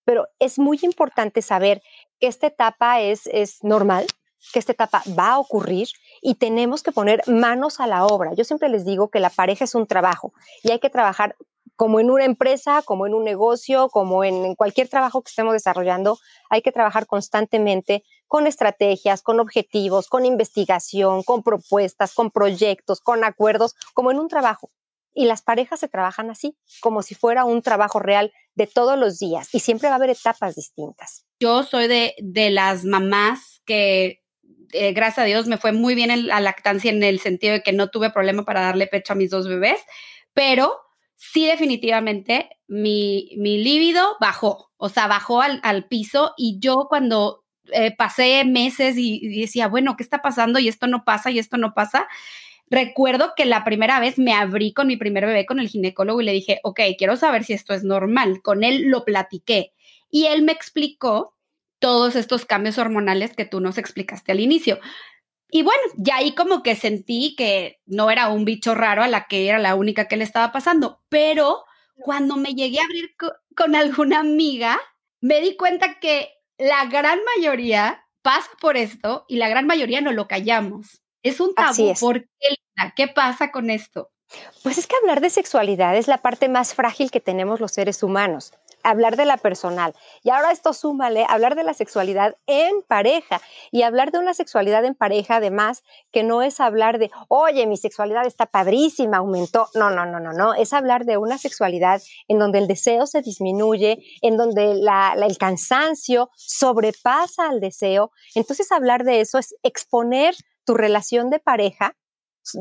Pero 0.06 0.28
es 0.40 0.58
muy 0.58 0.80
importante 0.82 1.44
saber 1.44 1.84
que 2.20 2.26
esta 2.26 2.48
etapa 2.48 3.00
es, 3.00 3.28
es 3.28 3.64
normal, 3.64 4.08
que 4.52 4.58
esta 4.58 4.72
etapa 4.72 5.04
va 5.18 5.34
a 5.34 5.40
ocurrir 5.40 5.90
y 6.20 6.34
tenemos 6.34 6.82
que 6.82 6.92
poner 6.92 7.22
manos 7.28 7.80
a 7.80 7.86
la 7.86 8.08
obra. 8.08 8.34
Yo 8.34 8.44
siempre 8.44 8.70
les 8.70 8.86
digo 8.86 9.10
que 9.10 9.20
la 9.20 9.30
pareja 9.30 9.66
es 9.66 9.76
un 9.76 9.86
trabajo 9.86 10.34
y 10.64 10.72
hay 10.72 10.80
que 10.80 10.90
trabajar 10.90 11.36
como 11.80 12.02
en 12.02 12.12
una 12.12 12.26
empresa, 12.26 12.82
como 12.84 13.08
en 13.08 13.14
un 13.14 13.24
negocio, 13.24 13.88
como 13.88 14.26
en, 14.26 14.54
cualquier 14.56 14.90
trabajo 14.90 15.22
que 15.22 15.30
estemos 15.30 15.54
desarrollando, 15.54 16.20
hay 16.50 16.62
que 16.62 16.74
trabajar 16.74 17.08
constantemente 17.08 18.04
con 18.28 18.48
estrategias, 18.48 19.22
con 19.22 19.40
objetivos, 19.40 20.10
con 20.10 20.26
investigación, 20.26 21.24
con 21.24 21.42
propuestas, 21.42 22.14
con 22.14 22.32
proyectos, 22.32 23.00
con 23.00 23.24
acuerdos, 23.24 23.76
como 23.94 24.12
en 24.12 24.20
un 24.20 24.28
trabajo. 24.28 24.70
Y 25.14 25.24
las 25.24 25.42
parejas 25.42 25.80
se 25.80 25.88
trabajan 25.88 26.30
así, 26.30 26.58
como 26.82 27.02
si 27.02 27.16
fuera 27.16 27.46
un 27.46 27.62
trabajo 27.62 28.00
real 28.00 28.34
de 28.56 28.68
todos 28.68 29.00
los 29.00 29.18
días 29.18 29.48
y 29.56 29.62
siempre 29.62 29.88
va 29.88 29.94
a 29.94 30.00
haber 30.00 30.10
etapas 30.10 30.56
distintas. 30.56 31.26
Yo 31.40 31.64
soy 31.64 31.88
de, 31.88 32.14
de 32.18 32.50
las 32.50 32.84
mamás 32.84 33.62
que, 33.66 34.22
eh, 34.74 34.92
gracias 34.92 35.20
a 35.20 35.28
Dios, 35.28 35.48
me 35.48 35.58
fue 35.58 35.72
muy 35.72 35.96
bien 35.96 36.12
en 36.12 36.28
la 36.28 36.42
lactancia 36.42 36.92
en 36.92 37.02
el 37.04 37.22
sentido 37.22 37.54
de 37.54 37.64
que 37.64 37.72
no 37.72 37.88
tuve 37.90 38.10
problema 38.10 38.44
para 38.44 38.60
darle 38.60 38.88
pecho 38.88 39.14
a 39.14 39.16
mis 39.16 39.30
dos 39.30 39.48
bebés, 39.48 39.80
pero 40.34 40.89
sí 41.20 41.46
definitivamente 41.46 42.50
mi, 42.68 43.32
mi 43.38 43.62
líbido 43.62 44.16
bajó, 44.22 44.72
o 44.78 44.88
sea, 44.88 45.08
bajó 45.08 45.42
al, 45.42 45.86
piso 45.90 46.34
y 46.38 46.60
yo 46.60 46.88
cuando 46.88 47.44
eh, 47.74 47.94
pasé 47.96 48.46
meses 48.46 48.96
y, 48.98 49.42
decía, 49.42 49.68
bueno, 49.68 49.98
¿qué 49.98 50.04
está 50.04 50.22
pasando? 50.22 50.60
Y 50.60 50.70
esto 50.70 50.88
no 50.88 51.04
pasa 51.04 51.30
y 51.30 51.38
esto 51.38 51.58
no 51.58 51.74
pasa. 51.74 52.08
Recuerdo 52.70 53.34
que 53.36 53.46
la 53.46 53.66
primera 53.66 54.00
vez 54.00 54.18
me 54.18 54.34
abrí 54.34 54.72
con 54.74 54.88
mi 54.88 54.96
primer 54.96 55.26
bebé 55.26 55.46
con 55.46 55.60
el 55.60 55.68
ginecólogo 55.68 56.22
y 56.22 56.26
le 56.26 56.32
dije, 56.32 56.62
ok, 56.64 56.80
quiero 56.98 57.18
saber 57.18 57.44
si 57.44 57.52
esto 57.52 57.74
es 57.74 57.84
normal. 57.84 58.42
Con 58.42 58.64
él 58.64 58.84
lo 58.88 59.04
platiqué 59.04 59.74
y 60.10 60.28
él 60.28 60.44
me 60.44 60.54
explicó 60.54 61.36
todos 61.80 62.16
estos 62.16 62.46
cambios 62.46 62.78
hormonales 62.78 63.36
que 63.36 63.46
tú 63.46 63.60
nos 63.60 63.78
explicaste 63.78 64.32
al 64.32 64.40
inicio. 64.40 64.80
Y 65.52 65.64
bueno, 65.64 65.82
ya 65.98 66.18
ahí 66.18 66.34
como 66.34 66.62
que 66.62 66.76
sentí 66.76 67.36
que 67.36 67.82
no 67.86 68.12
era 68.12 68.30
un 68.30 68.46
bicho 68.46 68.76
raro 68.76 69.02
a 69.04 69.08
la 69.08 69.26
que 69.28 69.48
era 69.48 69.58
la 69.58 69.76
única 69.76 70.08
que 70.08 70.18
le 70.18 70.24
estaba 70.24 70.52
pasando, 70.52 71.02
pero 71.10 71.66
cuando 71.96 72.36
me 72.36 72.54
llegué 72.54 72.80
a 72.80 72.84
abrir 72.84 73.16
con 73.56 73.76
alguna 73.76 74.20
amiga, 74.20 74.80
me 75.22 75.42
di 75.42 75.56
cuenta 75.58 76.00
que 76.00 76.30
la 76.58 76.86
gran 76.86 77.20
mayoría 77.36 78.06
pasa 78.22 78.50
por 78.62 78.78
esto 78.78 79.26
y 79.28 79.38
la 79.38 79.50
gran 79.50 79.66
mayoría 79.66 80.02
no 80.02 80.12
lo 80.12 80.28
callamos. 80.28 81.02
Es 81.24 81.40
un 81.40 81.54
tabú. 81.56 81.94
¿Por 82.00 82.22
qué, 82.22 82.56
¿Qué 82.96 83.08
pasa 83.08 83.52
con 83.52 83.70
esto? 83.70 84.12
Pues 84.62 84.78
es 84.78 84.86
que 84.86 84.96
hablar 84.98 85.22
de 85.22 85.32
sexualidad 85.32 85.98
es 85.98 86.08
la 86.08 86.22
parte 86.22 86.48
más 86.48 86.76
frágil 86.76 87.10
que 87.10 87.20
tenemos 87.20 87.60
los 87.60 87.72
seres 87.72 88.04
humanos 88.04 88.54
hablar 88.84 89.16
de 89.16 89.26
la 89.26 89.38
personal. 89.38 89.94
Y 90.24 90.30
ahora 90.30 90.52
esto 90.52 90.74
súmale, 90.74 91.26
hablar 91.28 91.56
de 91.56 91.64
la 91.64 91.74
sexualidad 91.74 92.36
en 92.48 92.82
pareja 92.84 93.42
y 93.72 93.84
hablar 93.84 94.12
de 94.12 94.20
una 94.20 94.34
sexualidad 94.34 94.86
en 94.86 94.96
pareja 94.96 95.38
además 95.38 95.84
que 96.12 96.24
no 96.24 96.42
es 96.42 96.60
hablar 96.60 97.00
de, 97.00 97.12
oye, 97.28 97.66
mi 97.68 97.78
sexualidad 97.78 98.26
está 98.26 98.46
padrísima, 98.46 99.18
aumentó. 99.18 99.68
No, 99.76 99.90
no, 99.90 100.06
no, 100.06 100.20
no, 100.20 100.34
no. 100.34 100.54
Es 100.54 100.74
hablar 100.74 101.06
de 101.06 101.18
una 101.18 101.38
sexualidad 101.38 102.02
en 102.28 102.40
donde 102.40 102.60
el 102.60 102.68
deseo 102.68 103.08
se 103.08 103.22
disminuye, 103.22 104.04
en 104.22 104.38
donde 104.38 104.72
el 104.72 105.38
cansancio 105.38 106.30
sobrepasa 106.36 107.50
al 107.50 107.60
deseo. 107.60 108.12
Entonces 108.36 108.72
hablar 108.72 109.04
de 109.04 109.22
eso 109.22 109.38
es 109.38 109.56
exponer 109.64 110.36
tu 110.66 110.76
relación 110.76 111.30
de 111.30 111.40
pareja 111.40 111.96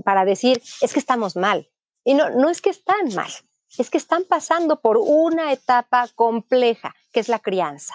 para 0.04 0.24
decir, 0.24 0.62
es 0.80 0.92
que 0.92 0.98
estamos 0.98 1.36
mal. 1.36 1.70
Y 2.04 2.14
no, 2.14 2.30
no 2.30 2.48
es 2.48 2.62
que 2.62 2.70
están 2.70 3.14
mal, 3.14 3.30
es 3.76 3.90
que 3.90 3.98
están 3.98 4.24
pasando 4.24 4.80
por 4.80 4.96
una 4.96 5.52
etapa 5.52 6.08
compleja, 6.14 6.94
que 7.12 7.20
es 7.20 7.28
la 7.28 7.38
crianza. 7.38 7.94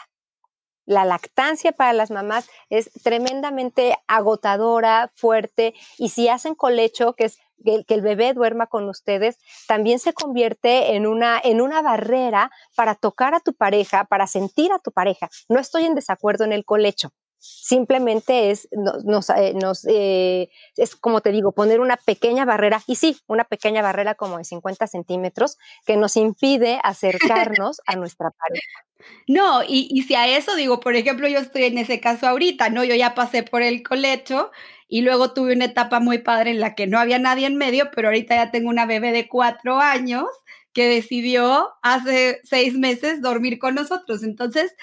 La 0.86 1.06
lactancia 1.06 1.72
para 1.72 1.94
las 1.94 2.12
mamás 2.12 2.50
es 2.70 2.92
tremendamente 3.03 3.96
agotadora, 4.08 5.12
fuerte, 5.15 5.74
y 5.98 6.10
si 6.10 6.27
hacen 6.27 6.56
colecho, 6.56 7.13
que 7.13 7.25
es 7.25 7.39
que, 7.63 7.94
el 7.94 8.01
bebé 8.01 8.34
duerma 8.34 8.68
con 8.68 8.89
ustedes, 8.89 9.38
también 9.68 10.00
se 10.00 10.13
convierte 10.13 10.96
en 10.96 11.08
una, 11.08 11.39
en 11.42 11.62
una 11.62 11.82
barrera 11.82 12.51
para 12.75 12.96
tocar 12.96 13.34
a 13.34 13.39
tu 13.39 13.53
pareja, 13.53 14.03
para 14.06 14.27
sentir 14.27 14.74
a 14.74 14.80
tu 14.80 14.92
pareja. 14.92 15.30
No 15.48 15.60
estoy 15.60 15.86
en 15.86 15.96
desacuerdo 15.96 16.44
en 16.44 16.51
el 16.51 16.65
colecho, 16.65 17.12
simplemente 17.43 18.51
es, 18.51 18.69
nos, 18.71 19.29
eh, 19.29 20.50
es 20.77 20.95
como 20.95 21.19
te 21.19 21.31
digo, 21.31 21.51
poner 21.51 21.81
una 21.81 21.97
pequeña 21.97 22.45
barrera, 22.45 22.81
y 22.88 22.95
sí, 22.95 23.17
una 23.27 23.43
pequeña 23.43 23.81
barrera 23.81 24.15
como 24.15 24.38
de 24.38 24.45
50 24.45 24.88
centímetros 24.88 25.57
que 25.85 25.97
nos 25.97 26.15
impide 26.15 26.79
acercarnos 26.83 27.81
a 27.85 27.97
nuestra 27.97 28.31
pareja. 28.31 28.85
No, 29.27 29.62
y, 29.63 29.89
y, 29.91 30.03
si 30.03 30.15
a 30.15 30.27
eso 30.27 30.55
digo, 30.55 30.79
por 30.79 30.95
ejemplo, 30.95 31.27
yo 31.27 31.39
estoy 31.39 31.63
en 31.65 31.77
ese 31.77 32.00
caso 32.00 32.25
ahorita, 32.27 32.69
¿no? 32.69 32.85
Yo 32.85 32.95
ya 32.95 33.13
pasé 33.13 33.43
por 33.43 33.62
el 33.62 33.83
colecho 33.83 34.50
y 34.88 35.01
luego 35.01 35.33
tuve 35.33 35.53
una 35.53 35.65
etapa 35.65 36.00
muy 36.00 36.19
padre 36.19 36.51
en 36.51 36.62
la 36.62 36.75
que 36.75 36.88
no 36.88 36.97
había 36.97 37.19
nadie 37.19 37.47
en 37.47 37.57
medio, 37.57 37.91
pero 37.93 38.07
ahorita 38.07 38.35
ya 38.35 38.51
tengo 38.51 38.69
una 38.69 38.85
bebé 38.85 39.12
de 39.12 39.27
cuatro 39.27 39.79
años 39.79 40.27
que 40.71 40.88
decidió 40.88 41.71
hace 41.81 42.39
seis 42.43 42.75
meses 42.75 43.21
dormir 43.21 43.59
con 43.59 43.75
nosotros. 43.75 44.23
Entonces, 44.23 44.73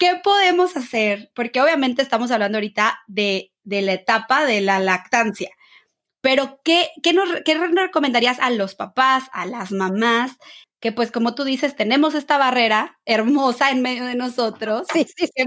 ¿qué 0.00 0.16
podemos 0.24 0.76
hacer? 0.76 1.30
Porque 1.34 1.60
obviamente 1.60 2.02
estamos 2.02 2.32
hablando 2.32 2.58
ahorita 2.58 3.00
de, 3.06 3.52
la 3.64 3.92
etapa 3.92 4.46
de 4.46 4.62
la 4.62 4.80
lactancia, 4.80 5.50
pero 6.22 6.60
¿qué, 6.64 6.88
qué, 7.02 7.12
nos, 7.12 7.28
recomendarías 7.74 8.40
a 8.40 8.50
los 8.50 8.74
papás, 8.74 9.24
a 9.32 9.46
las 9.46 9.70
mamás? 9.70 10.32
Que 10.80 10.90
pues 10.92 11.12
como 11.12 11.34
tú 11.34 11.44
dices, 11.44 11.76
tenemos 11.76 12.14
esta 12.14 12.38
barrera 12.38 12.98
hermosa 13.04 13.70
en 13.70 13.82
medio 13.82 14.06
de 14.06 14.14
nosotros. 14.14 14.86
Sí, 14.92 15.06
sí, 15.16 15.26
sí. 15.26 15.44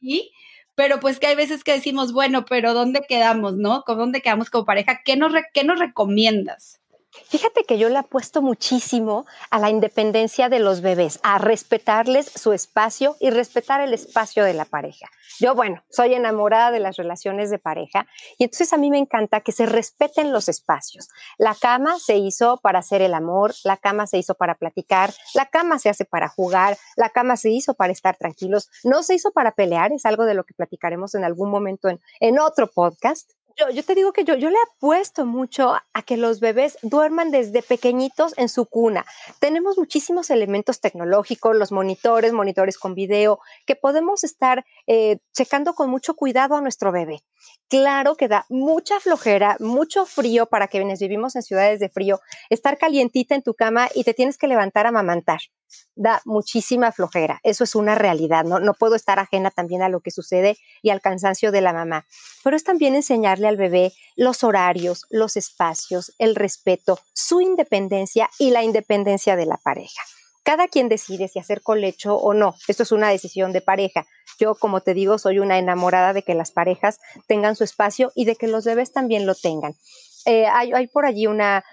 ahí, 0.00 0.30
pero 0.74 0.98
pues 1.00 1.20
que 1.20 1.26
hay 1.26 1.36
veces 1.36 1.62
que 1.62 1.72
decimos, 1.72 2.14
bueno, 2.14 2.46
pero 2.46 2.72
¿dónde 2.72 3.02
quedamos, 3.06 3.58
no? 3.58 3.82
¿Con 3.84 3.98
dónde 3.98 4.22
quedamos 4.22 4.48
como 4.48 4.64
pareja? 4.64 5.00
¿Qué 5.04 5.16
nos, 5.16 5.34
qué 5.52 5.64
nos 5.64 5.78
recomiendas? 5.78 6.81
Fíjate 7.28 7.64
que 7.64 7.76
yo 7.76 7.90
le 7.90 7.98
apuesto 7.98 8.40
muchísimo 8.40 9.26
a 9.50 9.58
la 9.58 9.68
independencia 9.68 10.48
de 10.48 10.60
los 10.60 10.80
bebés, 10.80 11.20
a 11.22 11.38
respetarles 11.38 12.26
su 12.26 12.54
espacio 12.54 13.16
y 13.20 13.28
respetar 13.28 13.82
el 13.82 13.92
espacio 13.92 14.44
de 14.44 14.54
la 14.54 14.64
pareja. 14.64 15.06
Yo, 15.38 15.54
bueno, 15.54 15.82
soy 15.90 16.14
enamorada 16.14 16.70
de 16.70 16.80
las 16.80 16.96
relaciones 16.96 17.50
de 17.50 17.58
pareja 17.58 18.06
y 18.38 18.44
entonces 18.44 18.72
a 18.72 18.78
mí 18.78 18.90
me 18.90 18.98
encanta 18.98 19.40
que 19.40 19.52
se 19.52 19.66
respeten 19.66 20.32
los 20.32 20.48
espacios. 20.48 21.08
La 21.36 21.54
cama 21.54 21.98
se 21.98 22.16
hizo 22.16 22.60
para 22.62 22.78
hacer 22.78 23.02
el 23.02 23.12
amor, 23.12 23.54
la 23.64 23.76
cama 23.76 24.06
se 24.06 24.18
hizo 24.18 24.34
para 24.34 24.54
platicar, 24.54 25.12
la 25.34 25.46
cama 25.46 25.78
se 25.78 25.90
hace 25.90 26.04
para 26.04 26.28
jugar, 26.28 26.78
la 26.96 27.10
cama 27.10 27.36
se 27.36 27.50
hizo 27.50 27.74
para 27.74 27.92
estar 27.92 28.16
tranquilos, 28.16 28.70
no 28.84 29.02
se 29.02 29.14
hizo 29.14 29.32
para 29.32 29.52
pelear, 29.52 29.92
es 29.92 30.06
algo 30.06 30.24
de 30.24 30.34
lo 30.34 30.44
que 30.44 30.54
platicaremos 30.54 31.14
en 31.14 31.24
algún 31.24 31.50
momento 31.50 31.88
en, 31.88 32.00
en 32.20 32.38
otro 32.38 32.68
podcast. 32.68 33.30
Yo, 33.56 33.84
te 33.84 33.94
digo 33.94 34.12
que 34.12 34.24
yo, 34.24 34.34
yo 34.34 34.50
le 34.50 34.56
apuesto 34.70 35.26
mucho 35.26 35.74
a 35.74 36.02
que 36.02 36.16
los 36.16 36.40
bebés 36.40 36.78
duerman 36.82 37.30
desde 37.30 37.62
pequeñitos 37.62 38.34
en 38.36 38.48
su 38.48 38.66
cuna. 38.66 39.04
Tenemos 39.40 39.78
muchísimos 39.78 40.30
elementos 40.30 40.80
tecnológicos, 40.80 41.56
los 41.56 41.72
monitores, 41.72 42.32
monitores 42.32 42.78
con 42.78 42.94
video, 42.94 43.40
que 43.66 43.76
podemos 43.76 44.24
estar 44.24 44.64
eh, 44.86 45.18
checando 45.32 45.74
con 45.74 45.90
mucho 45.90 46.14
cuidado 46.14 46.56
a 46.56 46.60
nuestro 46.60 46.92
bebé. 46.92 47.22
Claro 47.68 48.16
que 48.16 48.28
da 48.28 48.46
mucha 48.48 49.00
flojera, 49.00 49.56
mucho 49.60 50.06
frío 50.06 50.46
para 50.46 50.68
quienes 50.68 51.00
vivimos 51.00 51.36
en 51.36 51.42
ciudades 51.42 51.80
de 51.80 51.88
frío, 51.88 52.20
estar 52.50 52.78
calientita 52.78 53.34
en 53.34 53.42
tu 53.42 53.54
cama 53.54 53.88
y 53.94 54.04
te 54.04 54.14
tienes 54.14 54.38
que 54.38 54.48
levantar 54.48 54.86
a 54.86 54.92
mamantar 54.92 55.40
da 55.94 56.22
muchísima 56.24 56.92
flojera. 56.92 57.40
Eso 57.42 57.64
es 57.64 57.74
una 57.74 57.94
realidad, 57.94 58.44
¿no? 58.44 58.60
No 58.60 58.74
puedo 58.74 58.94
estar 58.94 59.18
ajena 59.18 59.50
también 59.50 59.82
a 59.82 59.88
lo 59.88 60.00
que 60.00 60.10
sucede 60.10 60.56
y 60.82 60.90
al 60.90 61.00
cansancio 61.00 61.52
de 61.52 61.60
la 61.60 61.72
mamá. 61.72 62.06
Pero 62.42 62.56
es 62.56 62.64
también 62.64 62.94
enseñarle 62.94 63.48
al 63.48 63.56
bebé 63.56 63.92
los 64.16 64.44
horarios, 64.44 65.06
los 65.10 65.36
espacios, 65.36 66.12
el 66.18 66.34
respeto, 66.34 66.98
su 67.12 67.40
independencia 67.40 68.30
y 68.38 68.50
la 68.50 68.62
independencia 68.62 69.36
de 69.36 69.46
la 69.46 69.56
pareja. 69.56 70.02
Cada 70.44 70.66
quien 70.66 70.88
decide 70.88 71.28
si 71.28 71.38
hacer 71.38 71.62
colecho 71.62 72.16
o 72.16 72.34
no. 72.34 72.56
Esto 72.66 72.82
es 72.82 72.90
una 72.90 73.08
decisión 73.10 73.52
de 73.52 73.60
pareja. 73.60 74.06
Yo, 74.40 74.56
como 74.56 74.80
te 74.80 74.92
digo, 74.92 75.18
soy 75.18 75.38
una 75.38 75.58
enamorada 75.58 76.12
de 76.12 76.22
que 76.22 76.34
las 76.34 76.50
parejas 76.50 76.98
tengan 77.28 77.54
su 77.54 77.62
espacio 77.62 78.10
y 78.16 78.24
de 78.24 78.34
que 78.34 78.48
los 78.48 78.64
bebés 78.64 78.92
también 78.92 79.24
lo 79.24 79.36
tengan. 79.36 79.76
Eh, 80.24 80.46
hay, 80.46 80.86
por 80.88 81.04
allí 81.04 81.26
una, 81.26 81.64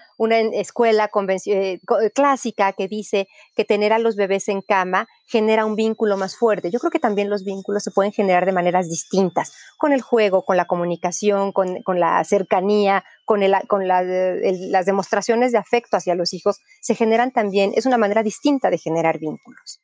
escuela 0.52 1.10
eh, 1.46 1.78
clásica 2.14 2.72
que 2.72 2.88
dice 2.88 3.28
que 3.54 3.64
tener 3.64 3.92
a 3.92 3.98
los 3.98 4.16
bebés 4.16 4.48
en 4.48 4.60
cama 4.60 5.06
genera 5.26 5.64
un 5.64 5.76
vínculo 5.76 6.16
más 6.16 6.36
fuerte. 6.36 6.70
Yo 6.70 6.78
creo 6.78 6.90
que 6.90 6.98
también 6.98 7.30
los 7.30 7.44
vínculos 7.44 7.82
se 7.82 7.90
pueden 7.90 8.12
generar 8.12 8.46
de 8.46 8.52
maneras 8.52 8.88
distintas, 8.88 9.52
con 9.78 9.92
el 9.92 10.02
juego, 10.02 10.44
con 10.44 10.56
la 10.56 10.66
comunicación, 10.66 11.52
con, 11.52 11.82
la 11.86 12.22
cercanía, 12.24 13.04
con, 13.24 13.40
con 13.68 13.86
las 13.88 14.86
demostraciones 14.86 15.52
de 15.52 15.58
afecto 15.58 15.96
hacia 15.96 16.14
los 16.14 16.32
hijos, 16.32 16.58
se 16.80 16.94
generan 16.94 17.32
también, 17.32 17.72
es 17.74 17.86
una 17.86 17.98
manera 17.98 18.22
distinta 18.22 18.70
de 18.70 18.78
generar 18.78 19.18
vínculos. 19.18 19.80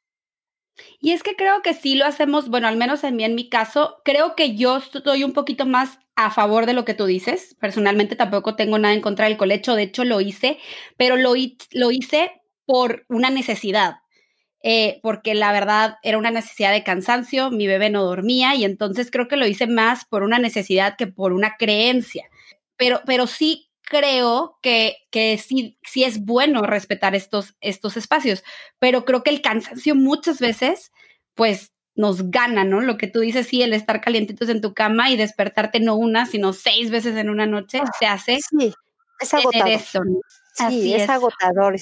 Y 1.00 1.12
es 1.12 1.22
que 1.22 1.36
creo 1.36 1.62
que 1.62 1.74
sí 1.74 1.94
lo 1.94 2.04
hacemos, 2.06 2.48
bueno, 2.48 2.68
al 2.68 2.76
menos 2.76 3.04
en 3.04 3.16
mí, 3.16 3.24
en 3.24 3.34
mi 3.34 3.48
caso, 3.48 4.00
creo 4.04 4.34
que 4.36 4.56
yo 4.56 4.76
estoy 4.76 5.24
un 5.24 5.32
poquito 5.32 5.66
más 5.66 5.98
a 6.16 6.30
favor 6.30 6.66
de 6.66 6.72
lo 6.72 6.84
que 6.84 6.94
tú 6.94 7.06
dices. 7.06 7.56
Personalmente 7.60 8.16
tampoco 8.16 8.56
tengo 8.56 8.78
nada 8.78 8.94
en 8.94 9.00
contra 9.00 9.26
del 9.26 9.36
colecho, 9.36 9.74
de 9.74 9.82
hecho 9.84 10.04
lo 10.04 10.20
hice, 10.20 10.58
pero 10.96 11.16
lo, 11.16 11.34
lo 11.72 11.90
hice 11.90 12.32
por 12.64 13.04
una 13.08 13.30
necesidad, 13.30 13.96
eh, 14.62 15.00
porque 15.02 15.34
la 15.34 15.52
verdad 15.52 15.96
era 16.02 16.18
una 16.18 16.30
necesidad 16.30 16.72
de 16.72 16.82
cansancio, 16.82 17.50
mi 17.50 17.66
bebé 17.66 17.90
no 17.90 18.02
dormía 18.04 18.54
y 18.56 18.64
entonces 18.64 19.10
creo 19.10 19.28
que 19.28 19.36
lo 19.36 19.46
hice 19.46 19.66
más 19.66 20.04
por 20.06 20.22
una 20.22 20.38
necesidad 20.38 20.96
que 20.96 21.06
por 21.06 21.32
una 21.32 21.56
creencia. 21.56 22.28
Pero, 22.76 23.00
pero 23.06 23.26
sí 23.26 23.65
creo 23.86 24.58
que, 24.60 24.96
que 25.10 25.38
sí, 25.38 25.78
sí 25.82 26.04
es 26.04 26.24
bueno 26.24 26.62
respetar 26.62 27.14
estos, 27.14 27.54
estos 27.60 27.96
espacios, 27.96 28.44
pero 28.78 29.04
creo 29.04 29.22
que 29.22 29.30
el 29.30 29.40
cansancio 29.40 29.94
muchas 29.94 30.40
veces, 30.40 30.92
pues 31.34 31.72
nos 31.94 32.30
gana, 32.30 32.64
¿no? 32.64 32.82
Lo 32.82 32.98
que 32.98 33.06
tú 33.06 33.20
dices, 33.20 33.46
sí, 33.46 33.62
el 33.62 33.72
estar 33.72 34.02
calientitos 34.02 34.50
en 34.50 34.60
tu 34.60 34.74
cama 34.74 35.10
y 35.10 35.16
despertarte 35.16 35.80
no 35.80 35.94
una, 35.94 36.26
sino 36.26 36.52
seis 36.52 36.90
veces 36.90 37.16
en 37.16 37.30
una 37.30 37.46
noche, 37.46 37.80
ah, 37.82 37.90
te 37.98 38.06
hace 38.06 38.38
sí, 38.50 38.74
es 39.20 39.32
agotador. 39.34 39.80
Sí, 40.70 40.94
es, 40.94 41.08
agotador. 41.08 41.76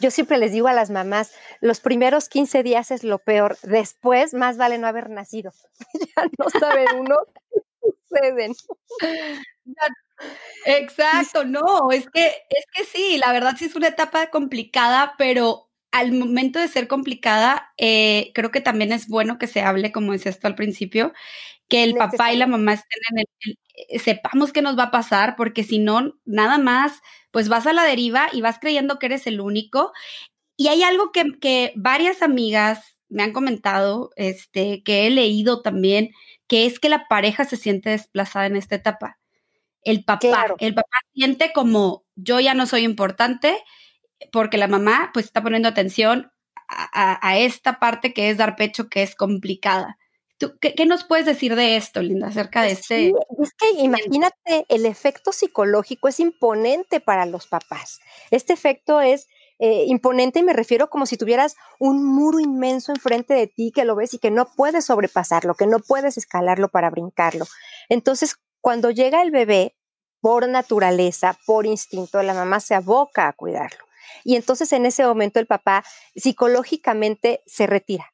yo 0.00 0.10
siempre 0.10 0.36
les 0.36 0.52
digo 0.52 0.68
a 0.68 0.74
las 0.74 0.90
mamás, 0.90 1.32
los 1.60 1.80
primeros 1.80 2.28
15 2.28 2.62
días 2.62 2.90
es 2.90 3.04
lo 3.04 3.18
peor, 3.18 3.56
después 3.62 4.34
más 4.34 4.58
vale 4.58 4.78
no 4.78 4.86
haber 4.86 5.10
nacido. 5.10 5.52
ya 6.16 6.24
no 6.38 6.50
sabe 6.60 6.84
uno 6.98 7.16
suceden. 8.12 8.54
Exacto, 10.66 11.44
no, 11.44 11.90
es 11.92 12.08
que, 12.10 12.26
es 12.26 12.64
que 12.74 12.84
sí, 12.84 13.18
la 13.18 13.32
verdad 13.32 13.56
sí 13.58 13.64
es 13.66 13.74
una 13.76 13.88
etapa 13.88 14.28
complicada, 14.30 15.14
pero 15.18 15.70
al 15.92 16.12
momento 16.12 16.58
de 16.58 16.68
ser 16.68 16.88
complicada, 16.88 17.72
eh, 17.78 18.30
creo 18.34 18.50
que 18.50 18.60
también 18.60 18.92
es 18.92 19.08
bueno 19.08 19.38
que 19.38 19.46
se 19.48 19.60
hable, 19.62 19.92
como 19.92 20.12
decías 20.12 20.38
tú 20.38 20.46
al 20.46 20.54
principio, 20.54 21.12
que 21.68 21.84
el 21.84 21.94
papá 21.96 22.32
y 22.32 22.36
la 22.38 22.46
mamá 22.48 22.74
estén 22.74 23.00
en 23.12 23.18
el, 23.20 23.26
eh, 23.88 23.98
sepamos 24.00 24.52
qué 24.52 24.62
nos 24.62 24.78
va 24.78 24.84
a 24.84 24.90
pasar, 24.92 25.36
porque 25.36 25.64
si 25.64 25.78
no, 25.80 26.14
nada 26.26 26.58
más, 26.58 27.00
pues 27.32 27.48
vas 27.48 27.66
a 27.66 27.72
la 27.74 27.84
deriva 27.84 28.28
y 28.32 28.42
vas 28.42 28.58
creyendo 28.60 28.98
que 28.98 29.06
eres 29.06 29.26
el 29.26 29.40
único. 29.40 29.92
Y 30.56 30.68
hay 30.68 30.82
algo 30.82 31.12
que, 31.12 31.24
que 31.40 31.72
varias 31.76 32.22
amigas 32.22 32.96
me 33.08 33.22
han 33.22 33.32
comentado, 33.32 34.10
este, 34.16 34.82
que 34.84 35.06
he 35.06 35.10
leído 35.10 35.62
también, 35.62 36.10
que 36.52 36.66
es 36.66 36.78
que 36.78 36.90
la 36.90 37.08
pareja 37.08 37.46
se 37.46 37.56
siente 37.56 37.88
desplazada 37.88 38.44
en 38.44 38.56
esta 38.56 38.74
etapa 38.74 39.18
el 39.84 40.04
papá. 40.04 40.54
El 40.58 40.74
papá 40.74 40.98
siente 41.14 41.50
como 41.54 42.04
yo 42.14 42.40
ya 42.40 42.52
no 42.52 42.66
soy 42.66 42.84
importante 42.84 43.56
porque 44.32 44.58
la 44.58 44.68
mamá 44.68 45.12
pues 45.14 45.24
está 45.24 45.42
poniendo 45.42 45.66
atención 45.66 46.30
a, 46.68 47.38
esta 47.38 47.78
parte 47.78 48.12
que 48.12 48.28
es 48.28 48.36
dar 48.36 48.54
pecho 48.54 48.90
que 48.90 49.02
es 49.02 49.14
complicada. 49.14 49.96
qué, 50.60 50.84
nos 50.84 51.04
puedes 51.04 51.24
decir 51.24 51.56
de 51.56 51.76
esto, 51.76 52.02
Linda, 52.02 52.26
acerca 52.26 52.60
de 52.60 52.68
pues 52.68 52.80
este? 52.80 53.08
es 53.08 53.54
que 53.54 53.70
imagínate, 53.82 54.66
el 54.68 54.84
efecto 54.84 55.32
psicológico 55.32 56.08
es 56.08 56.20
imponente 56.20 57.00
para 57.00 57.24
los 57.24 57.46
papás. 57.46 58.00
Este 58.30 58.52
efecto 58.52 59.00
es 59.00 59.26
eh, 59.58 59.84
imponente 59.86 60.40
y 60.40 60.42
me 60.42 60.52
refiero 60.52 60.90
como 60.90 61.06
si 61.06 61.16
tuvieras 61.16 61.56
un 61.78 62.04
muro 62.04 62.40
inmenso 62.40 62.92
enfrente 62.92 63.34
de 63.34 63.46
ti 63.46 63.72
que 63.74 63.84
lo 63.84 63.96
ves 63.96 64.14
y 64.14 64.18
que 64.18 64.30
no 64.30 64.46
puedes 64.56 64.86
sobrepasarlo, 64.86 65.54
que 65.54 65.66
no 65.66 65.78
puedes 65.78 66.18
escalarlo 66.18 66.68
para 66.68 66.90
brincarlo. 66.90 67.46
Entonces, 67.88 68.36
cuando 68.60 68.90
llega 68.90 69.22
el 69.22 69.30
bebé, 69.30 69.76
por 70.22 70.48
naturaleza, 70.48 71.36
por 71.46 71.66
instinto, 71.66 72.22
la 72.22 72.32
mamá 72.32 72.60
se 72.60 72.76
aboca 72.76 73.26
a 73.26 73.32
cuidarlo. 73.32 73.84
Y 74.24 74.36
entonces 74.36 74.72
en 74.72 74.86
ese 74.86 75.04
momento 75.04 75.40
el 75.40 75.46
papá 75.46 75.84
psicológicamente 76.14 77.42
se 77.44 77.66
retira, 77.66 78.12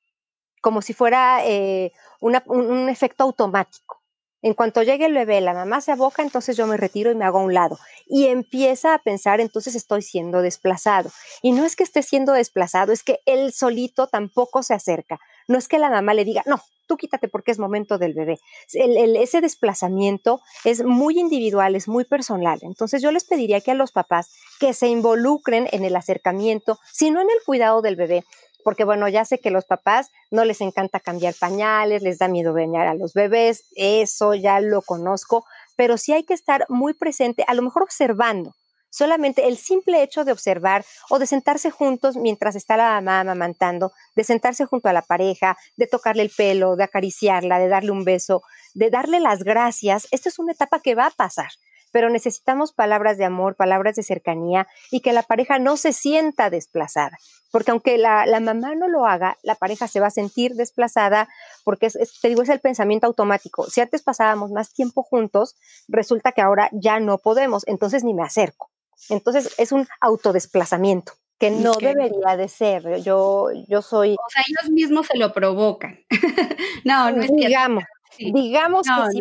como 0.62 0.80
si 0.80 0.95
fuera 0.95 1.45
eh, 1.45 1.92
un 2.21 2.88
efecto 2.88 3.25
automático. 3.25 3.98
En 4.40 4.54
cuanto 4.54 4.83
llegue 4.83 5.07
el 5.07 5.14
bebé, 5.14 5.40
la 5.40 5.52
mamá 5.52 5.80
se 5.80 5.90
aboca, 5.90 6.23
entonces 6.23 6.57
yo 6.57 6.66
me 6.66 6.76
retiro 6.76 7.11
y 7.11 7.16
me 7.16 7.25
hago 7.25 7.40
a 7.40 7.45
un 7.45 7.54
lado. 7.54 7.78
Y 8.07 8.26
empieza 8.26 8.95
a 8.95 8.99
pensar, 8.99 9.40
entonces 9.40 9.75
estoy 9.75 10.02
siendo 10.02 10.42
desplazado. 10.42 11.11
Y 11.42 11.52
no 11.52 11.64
es 11.64 11.75
que 11.75 11.83
esté 11.83 12.02
siendo 12.02 12.33
desplazado, 12.33 12.92
es 12.92 13.02
que 13.02 13.18
él 13.26 13.52
solito 13.52 14.07
tampoco 14.07 14.62
se 14.62 14.75
acerca. 14.75 15.18
No 15.49 15.59
es 15.59 15.66
que 15.66 15.78
la 15.78 15.90
mamá 15.90 16.14
le 16.14 16.25
diga, 16.25 16.45
no, 16.47 16.62
tú 16.88 16.97
quítate 16.97 17.28
porque 17.28 17.52
es 17.52 17.59
momento 17.59 17.99
del 17.99 18.14
bebé. 18.14 18.38
ese 18.73 19.40
desplazamiento 19.40 20.40
es 20.64 20.85
muy 20.85 21.18
individual, 21.18 21.76
es 21.76 21.87
muy 21.87 22.04
personal. 22.04 22.59
Entonces 22.62 23.02
yo 23.02 23.12
les 23.12 23.25
pediría 23.25 23.61
que 23.61 23.73
a 23.73 23.75
los 23.75 23.92
papás 23.92 24.30
que 24.59 24.73
se 24.73 24.88
involucren 24.88 25.68
en 25.71 25.85
el 25.85 25.95
acercamiento, 25.95 26.78
sino 26.92 27.21
en 27.21 27.30
el 27.30 27.38
cuidado 27.45 27.83
del 27.83 27.97
bebé, 27.97 28.25
porque 28.68 28.84
bueno, 28.84 29.08
ya 29.08 29.25
sé 29.25 29.38
que 29.38 29.50
los 29.50 29.64
papás 29.64 30.10
no 30.30 30.44
les 30.44 30.60
encanta 30.60 31.00
cambiar 31.00 31.32
pañales, 31.32 32.02
les 32.02 32.18
da 32.18 32.28
miedo 32.28 32.52
bañar 32.52 32.87
a 32.87 32.92
los 32.92 33.14
bebés, 33.14 33.64
eso 33.76 34.34
ya 34.34 34.60
lo 34.60 34.82
conozco, 34.82 35.46
pero 35.75 35.96
sí 35.96 36.12
hay 36.12 36.25
que 36.25 36.34
estar 36.34 36.66
muy 36.68 36.92
presente, 36.92 37.46
a 37.48 37.54
lo 37.54 37.62
mejor 37.62 37.82
observando. 37.82 38.54
Solamente 38.90 39.48
el 39.48 39.56
simple 39.56 40.02
hecho 40.02 40.26
de 40.26 40.32
observar 40.32 40.84
o 41.08 41.18
de 41.18 41.26
sentarse 41.26 41.70
juntos 41.70 42.18
mientras 42.18 42.56
está 42.56 42.76
la 42.76 42.90
mamá 43.00 43.20
amamantando, 43.20 43.92
de 44.14 44.25
sentarse 44.25 44.66
junto 44.66 44.90
a 44.90 44.92
la 44.92 45.00
pareja, 45.00 45.56
de 45.78 45.87
tocarle 45.87 46.20
el 46.20 46.30
pelo, 46.37 46.76
de 46.76 46.84
acariciarla, 46.84 47.58
de 47.58 47.68
darle 47.68 47.90
un 47.90 48.04
beso, 48.04 48.42
de 48.75 48.90
darle 48.90 49.18
las 49.18 49.44
gracias, 49.44 50.08
esta 50.10 50.28
es 50.28 50.38
una 50.38 50.52
etapa 50.52 50.80
que 50.80 50.94
va 50.94 51.06
a 51.06 51.10
pasar 51.10 51.48
pero 51.92 52.11
necesitamos 52.11 52.73
palabras 52.73 53.18
de 53.18 53.25
amor, 53.25 53.57
palabras 53.57 53.97
de 53.97 54.02
cercanía 54.02 54.66
y 54.90 55.00
que 55.00 55.12
la 55.12 55.23
pareja 55.23 55.59
no 55.59 55.76
se 55.76 55.92
sienta 55.92 56.50
desplazada. 56.50 57.18
Porque 57.50 57.71
aunque 57.71 57.97
la, 57.99 58.26
mamá 58.40 58.75
no 58.75 58.88
lo 58.88 59.07
haga, 59.07 59.38
la 59.42 59.54
pareja 59.54 59.88
se 59.88 60.00
va 60.00 60.09
a 60.09 60.11
sentir 60.11 60.54
desplazada 60.54 61.28
porque, 61.64 61.88
te 62.21 62.28
digo, 62.28 62.42
es 62.42 62.49
el 62.49 62.61
pensamiento 62.61 63.07
automático. 63.07 63.64
Si 63.71 63.80
antes 63.80 64.02
pasábamos 64.02 64.50
más 64.50 64.73
tiempo 64.73 65.02
juntos, 65.02 65.57
resulta 65.88 66.33
que 66.33 66.42
ahora 66.42 66.68
ya 66.73 67.00
no 67.00 67.18
podemos, 67.18 67.66
entonces 67.66 68.04
ni 68.04 68.14
me 68.14 68.23
acerco. 68.23 68.71
Entonces 69.09 69.54
es 69.59 69.73
un 69.73 69.87
autodesplazamiento 70.00 71.12
que 71.38 71.50
no 71.50 71.73
debería 71.75 72.37
de 72.37 72.49
ser. 72.49 73.00
Yo, 73.02 73.49
yo 73.68 73.80
soy... 73.80 74.12
O 74.12 74.30
sea, 74.30 74.42
ellos 74.47 74.71
mismos 74.71 75.07
se 75.07 75.16
lo 75.16 75.33
provocan. 75.33 76.00
no, 76.85 77.11
no 77.12 77.23
es 77.23 77.30
Digamos, 77.33 77.85
digamos 78.18 78.87
que 78.87 79.18
sí, 79.18 79.21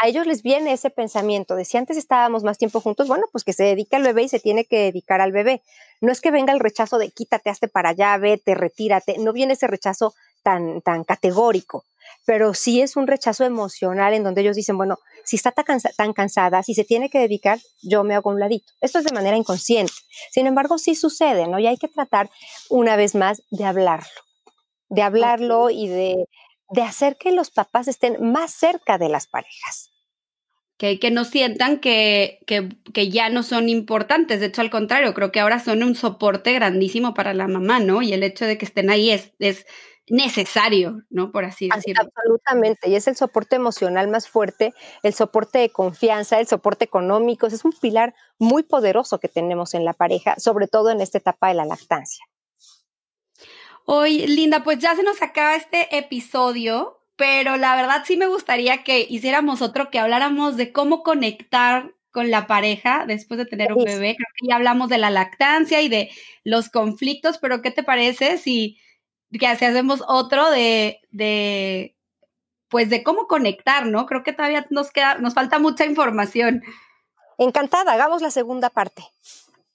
a 0.00 0.08
ellos 0.08 0.26
les 0.26 0.42
viene 0.42 0.72
ese 0.72 0.88
pensamiento 0.88 1.56
de 1.56 1.66
si 1.66 1.76
antes 1.76 1.98
estábamos 1.98 2.42
más 2.42 2.56
tiempo 2.56 2.80
juntos, 2.80 3.06
bueno, 3.06 3.26
pues 3.32 3.44
que 3.44 3.52
se 3.52 3.64
dedica 3.64 3.98
al 3.98 4.02
bebé 4.02 4.22
y 4.22 4.28
se 4.28 4.40
tiene 4.40 4.64
que 4.64 4.78
dedicar 4.78 5.20
al 5.20 5.30
bebé. 5.30 5.62
No 6.00 6.10
es 6.10 6.22
que 6.22 6.30
venga 6.30 6.54
el 6.54 6.60
rechazo 6.60 6.96
de 6.96 7.10
quítate, 7.10 7.50
hazte 7.50 7.68
para 7.68 7.90
allá, 7.90 8.16
vete, 8.16 8.54
retírate, 8.54 9.18
no 9.18 9.34
viene 9.34 9.52
ese 9.52 9.66
rechazo 9.66 10.14
tan, 10.42 10.80
tan 10.80 11.04
categórico, 11.04 11.84
pero 12.24 12.54
sí 12.54 12.80
es 12.80 12.96
un 12.96 13.06
rechazo 13.06 13.44
emocional 13.44 14.14
en 14.14 14.24
donde 14.24 14.40
ellos 14.40 14.56
dicen, 14.56 14.78
bueno, 14.78 14.98
si 15.24 15.36
está 15.36 15.52
tan, 15.52 15.78
tan 15.80 16.14
cansada, 16.14 16.62
si 16.62 16.72
se 16.72 16.84
tiene 16.84 17.10
que 17.10 17.18
dedicar, 17.18 17.58
yo 17.82 18.02
me 18.02 18.14
hago 18.14 18.30
un 18.30 18.40
ladito. 18.40 18.72
Esto 18.80 19.00
es 19.00 19.04
de 19.04 19.12
manera 19.12 19.36
inconsciente. 19.36 19.92
Sin 20.30 20.46
embargo, 20.46 20.78
sí 20.78 20.94
sucede, 20.94 21.46
¿no? 21.46 21.58
Y 21.58 21.66
hay 21.66 21.76
que 21.76 21.88
tratar 21.88 22.30
una 22.70 22.96
vez 22.96 23.14
más 23.14 23.42
de 23.50 23.64
hablarlo, 23.64 24.08
de 24.88 25.02
hablarlo 25.02 25.68
y 25.68 25.88
de, 25.88 26.24
de 26.70 26.82
hacer 26.82 27.18
que 27.18 27.32
los 27.32 27.50
papás 27.50 27.86
estén 27.86 28.32
más 28.32 28.54
cerca 28.54 28.96
de 28.96 29.10
las 29.10 29.26
parejas 29.26 29.90
que, 30.80 30.98
que 30.98 31.10
no 31.10 31.26
sientan 31.26 31.78
que, 31.78 32.38
que, 32.46 33.10
ya 33.10 33.28
no 33.28 33.42
son 33.42 33.68
importantes. 33.68 34.40
De 34.40 34.46
hecho, 34.46 34.62
al 34.62 34.70
contrario, 34.70 35.12
creo 35.12 35.30
que 35.30 35.38
ahora 35.38 35.58
son 35.58 35.82
un 35.82 35.94
soporte 35.94 36.54
grandísimo 36.54 37.12
para 37.12 37.34
la 37.34 37.48
mamá, 37.48 37.80
¿no? 37.80 38.00
Y 38.00 38.14
el 38.14 38.22
hecho 38.22 38.46
de 38.46 38.56
que 38.56 38.64
estén 38.64 38.88
ahí 38.88 39.10
es, 39.10 39.34
es 39.40 39.66
necesario, 40.08 41.02
¿no? 41.10 41.32
Por 41.32 41.44
así 41.44 41.68
decirlo. 41.68 42.00
Absolutamente, 42.02 42.88
y 42.88 42.94
es 42.94 43.06
el 43.08 43.14
soporte 43.14 43.56
emocional 43.56 44.08
más 44.08 44.26
fuerte, 44.26 44.72
el 45.02 45.12
soporte 45.12 45.58
de 45.58 45.68
confianza, 45.68 46.40
el 46.40 46.46
soporte 46.46 46.86
económico, 46.86 47.46
es 47.46 47.62
un 47.62 47.72
pilar 47.72 48.14
muy 48.38 48.62
poderoso 48.62 49.20
que 49.20 49.28
tenemos 49.28 49.74
en 49.74 49.84
la 49.84 49.92
pareja, 49.92 50.36
sobre 50.38 50.66
todo 50.66 50.88
en 50.88 51.02
esta 51.02 51.18
etapa 51.18 51.48
de 51.48 51.56
la 51.56 51.66
lactancia. 51.66 52.24
Hoy, 53.84 54.26
Linda, 54.26 54.64
pues 54.64 54.78
ya 54.78 54.96
se 54.96 55.02
nos 55.02 55.20
acaba 55.20 55.56
este 55.56 55.94
episodio 55.98 56.99
pero 57.20 57.58
la 57.58 57.76
verdad 57.76 58.02
sí 58.06 58.16
me 58.16 58.26
gustaría 58.26 58.82
que 58.82 59.06
hiciéramos 59.06 59.60
otro, 59.60 59.90
que 59.90 59.98
habláramos 59.98 60.56
de 60.56 60.72
cómo 60.72 61.02
conectar 61.02 61.92
con 62.10 62.30
la 62.30 62.46
pareja 62.46 63.04
después 63.06 63.36
de 63.36 63.44
tener 63.44 63.74
un 63.74 63.84
bebé. 63.84 64.16
Creo 64.16 64.28
que 64.38 64.48
ya 64.48 64.56
hablamos 64.56 64.88
de 64.88 64.96
la 64.96 65.10
lactancia 65.10 65.82
y 65.82 65.90
de 65.90 66.08
los 66.44 66.70
conflictos, 66.70 67.36
pero 67.36 67.60
¿qué 67.60 67.72
te 67.72 67.82
parece 67.82 68.38
si, 68.38 68.78
que 69.38 69.46
hacemos 69.46 70.02
otro 70.08 70.50
de, 70.50 71.02
de, 71.10 71.94
pues 72.68 72.88
de 72.88 73.02
cómo 73.02 73.26
conectar, 73.26 73.84
¿no? 73.84 74.06
Creo 74.06 74.22
que 74.22 74.32
todavía 74.32 74.66
nos 74.70 74.90
queda, 74.90 75.18
nos 75.18 75.34
falta 75.34 75.58
mucha 75.58 75.84
información. 75.84 76.62
Encantada, 77.36 77.92
hagamos 77.92 78.22
la 78.22 78.30
segunda 78.30 78.70
parte. 78.70 79.04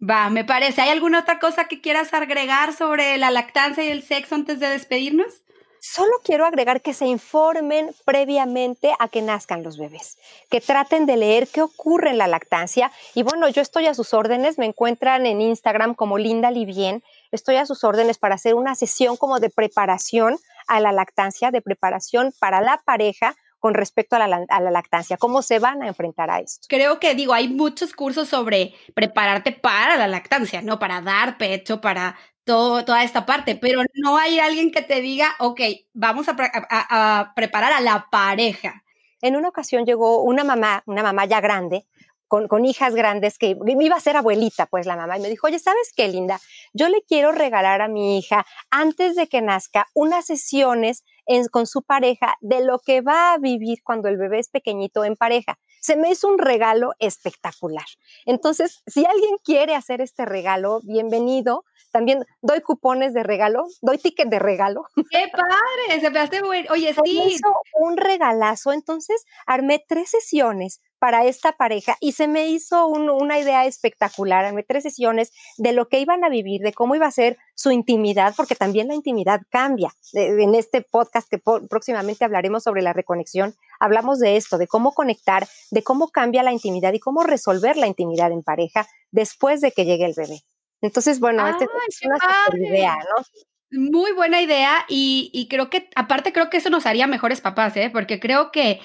Va, 0.01 0.31
me 0.31 0.45
parece. 0.45 0.81
¿Hay 0.81 0.89
alguna 0.89 1.19
otra 1.19 1.38
cosa 1.38 1.65
que 1.65 1.79
quieras 1.79 2.12
agregar 2.12 2.73
sobre 2.73 3.19
la 3.19 3.29
lactancia 3.29 3.86
y 3.86 3.89
el 3.89 4.01
sexo 4.01 4.34
antes 4.34 4.60
de 4.60 4.69
despedirnos? 4.69 5.44
Solo 5.88 6.13
quiero 6.24 6.48
agregar 6.48 6.82
que 6.82 6.95
se 6.95 7.06
informen 7.06 7.93
previamente 8.06 8.93
a 8.98 9.08
que 9.08 9.21
nazcan 9.21 9.62
los 9.62 9.78
bebés, 9.78 10.17
que 10.50 10.60
traten 10.60 11.06
de 11.06 11.15
leer 11.15 11.48
qué 11.48 11.62
ocurre 11.62 12.10
en 12.10 12.17
la 12.17 12.28
lactancia. 12.28 12.91
Y 13.13 13.21
bueno, 13.21 13.48
yo 13.50 13.62
estoy 13.62 13.86
a 13.86 13.93
sus 13.93 14.12
órdenes, 14.15 14.58
me 14.58 14.65
encuentran 14.65 15.28
en 15.28 15.41
Instagram 15.41 15.93
como 15.93 16.17
Linda 16.17 16.50
Livien, 16.50 17.04
estoy 17.32 17.58
a 17.58 17.67
sus 17.67 17.84
órdenes 17.84 18.17
para 18.17 18.34
hacer 18.34 18.56
una 18.56 18.74
sesión 18.74 19.15
como 19.15 19.39
de 19.39 19.52
preparación 19.52 20.39
a 20.67 20.80
la 20.80 20.91
lactancia, 20.91 21.52
de 21.52 21.62
preparación 21.62 22.34
para 22.39 22.62
la 22.62 22.82
pareja 22.84 23.36
con 23.60 23.76
respecto 23.76 24.15
a 24.15 24.28
la, 24.28 24.43
a 24.50 24.62
la, 24.62 24.71
lactancia, 24.71 25.17
cómo 25.17 25.43
se 25.43 25.60
van 25.60 25.84
a 25.84 25.88
enfrentar 25.88 26.32
a 26.32 26.39
esto. 26.39 26.65
Creo 26.67 27.00
que 27.00 27.13
digo, 27.13 27.34
hay 27.34 27.48
muchos 27.48 27.93
cursos 27.93 28.28
sobre 28.28 28.74
prepararte 28.95 29.52
para 29.52 29.98
la 29.98 30.08
lactancia, 30.08 30.63
¿no? 30.63 30.80
Para 30.80 31.02
dar 31.02 31.38
pecho, 31.38 31.80
para 31.80 32.17
toda 32.45 33.03
esta 33.03 33.25
parte, 33.25 33.55
pero 33.55 33.81
no 33.95 34.17
hay 34.17 34.39
alguien 34.39 34.71
que 34.71 34.81
te 34.81 35.01
diga, 35.01 35.36
ok, 35.39 35.62
vamos 35.93 36.27
a, 36.29 37.34
preparar 37.36 37.73
a 37.73 37.81
la 37.81 38.08
pareja. 38.10 38.84
En 39.21 39.36
una 39.36 39.49
ocasión 39.49 39.86
llegó 39.86 40.21
una 40.21 40.43
mamá, 40.43 40.84
una 40.86 41.01
mamá 41.01 41.25
ya 41.25 41.41
grande, 41.41 41.88
con, 42.27 42.47
con, 42.47 42.65
hijas 42.65 42.93
grandes 42.95 43.38
que 43.38 43.58
iba 43.65 43.95
a 43.95 43.99
ser 43.99 44.17
abuelita, 44.17 44.67
pues 44.67 44.86
la 44.86 44.95
mamá, 44.95 45.17
y 45.17 45.21
me 45.21 45.29
dijo, 45.29 45.47
oye, 45.47 45.60
¿sabes 45.60 45.91
qué, 45.95 46.08
Linda? 46.08 46.39
Yo 46.73 46.88
le 46.89 47.01
quiero 47.08 47.31
regalar 47.31 47.81
a 47.81 47.88
mi 47.88 48.19
hija, 48.19 48.45
antes 48.69 49.15
de 49.15 49.27
que 49.27 49.41
nazca, 49.41 49.88
unas 49.93 50.25
sesiones 50.25 51.03
con 51.51 51.65
su 51.65 51.81
pareja 51.81 52.36
de 52.41 52.63
lo 52.63 52.79
que 52.79 53.01
va 53.01 53.34
a 53.34 53.38
vivir 53.38 53.79
cuando 53.84 54.10
el 54.10 54.17
bebé 54.17 54.39
es 54.39 54.49
pequeñito 54.49 55.03
en 55.03 55.15
pareja. 55.15 55.58
Se 55.86 55.95
me 55.95 56.10
hizo 56.10 56.28
un 56.28 56.39
regalo 56.39 56.93
espectacular. 56.98 57.86
Entonces, 58.26 58.82
si 58.88 59.06
alguien 59.06 59.36
quiere 59.43 59.76
hacer 59.76 60.02
este 60.02 60.26
regalo, 60.26 60.82
bienvenido. 60.82 61.63
También 61.91 62.26
doy 62.41 62.62
cupones 62.62 63.13
de 63.13 63.21
regalo, 63.21 63.67
doy 63.84 64.00
ticket 64.00 64.28
de 64.30 64.39
regalo. 64.39 64.88
¡Qué 65.12 65.32
padre! 65.32 66.02
Se 66.02 66.10
me 66.10 66.19
hace 66.21 66.41
bueno. 66.41 66.67
Oye, 66.71 66.91
sí. 67.06 67.19
Me 67.19 67.26
hizo 67.28 67.48
un 67.74 67.98
regalazo. 67.98 68.71
Entonces, 68.71 69.26
armé 69.45 69.86
tres 69.88 70.10
sesiones 70.10 70.82
para 71.06 71.24
esta 71.26 71.52
pareja 71.52 71.98
y 72.00 72.13
se 72.13 72.28
me 72.28 72.48
hizo 72.48 72.88
una 72.88 73.38
idea 73.38 73.68
espectacular. 73.68 74.44
Armé 74.44 74.63
tres 74.63 74.82
sesiones 74.82 75.32
de 75.60 75.72
lo 75.72 75.88
que 75.88 76.00
iban 76.00 76.24
a 76.24 76.30
vivir, 76.30 76.62
de 76.62 76.74
cómo 76.74 76.96
iba 76.96 77.06
a 77.06 77.12
ser 77.12 77.38
su 77.54 77.70
intimidad, 77.70 78.34
porque 78.36 78.56
también 78.56 78.88
la 78.88 78.96
intimidad 78.96 79.41
cambia. 79.52 79.94
En 80.13 80.56
este 80.56 80.82
podcast 80.82 81.30
que 81.30 81.38
próximamente 81.70 82.26
hablaremos 82.26 82.63
sobre 82.63 82.82
la 82.82 82.91
reconexión, 82.91 83.54
hablamos 83.80 84.18
de 84.18 84.36
esto, 84.36 84.58
de 84.58 84.65
cómo 84.65 84.96
conectar, 84.96 85.48
de 85.70 85.84
cómo 85.84 86.08
cambia 86.08 86.41
la 86.41 86.52
intimidad 86.52 86.91
y 86.94 87.00
cómo 87.00 87.22
resolver 87.22 87.78
la 87.78 87.86
intimidad 87.86 88.32
en 88.32 88.41
pareja 88.41 88.88
después 89.12 89.62
de 89.62 89.74
que 89.74 89.86
llegue 89.86 90.06
el 90.06 90.15
bebé. 90.18 90.41
Entonces, 90.82 91.20
bueno, 91.20 91.48
esta 91.48 91.65
es 91.65 92.02
una 92.04 92.18
super 92.18 92.62
idea, 92.62 92.96
¿no? 92.96 93.80
Muy 93.80 94.12
buena 94.13 94.41
idea 94.41 94.86
y, 94.89 95.30
y, 95.34 95.50
creo 95.50 95.70
que, 95.70 95.88
aparte 95.96 96.34
creo 96.34 96.50
que 96.50 96.58
eso 96.58 96.72
nos 96.72 96.88
haría 96.88 97.06
mejores 97.06 97.41
papás, 97.41 97.78
¿eh? 97.78 97.91
Porque 97.94 98.20
creo 98.20 98.52
que 98.52 98.80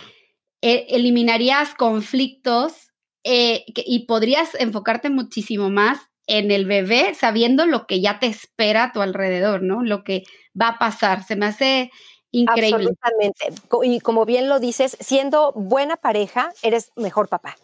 e, 0.63 0.87
eliminarías 0.91 1.75
conflictos 1.75 2.93
eh, 3.25 3.65
y 3.67 4.07
podrías 4.07 4.55
enfocarte 4.59 5.11
muchísimo 5.11 5.71
más 5.71 5.99
en 6.27 6.51
el 6.51 6.65
bebé 6.65 7.15
sabiendo 7.15 7.67
lo 7.67 7.87
que 7.87 8.01
ya 8.01 8.19
te 8.19 8.27
espera 8.27 8.85
a 8.85 8.93
tu 8.93 9.01
alrededor, 9.03 9.63
¿no? 9.63 9.83
Lo 9.83 10.05
que 10.05 10.25
va 10.61 10.69
a 10.69 10.79
pasar. 10.79 11.25
Se 11.25 11.37
me 11.37 11.47
hace 11.47 11.91
Increíble. 12.33 12.91
Absolutamente. 13.03 13.53
Y 13.85 14.01
como 14.01 14.25
bien 14.25 14.49
lo 14.49 14.61
dices, 14.61 14.97
siendo 15.01 15.53
buena 15.53 15.97
pareja, 15.97 16.53
eres 16.63 16.93
mejor 16.97 17.29
papá. 17.29 17.57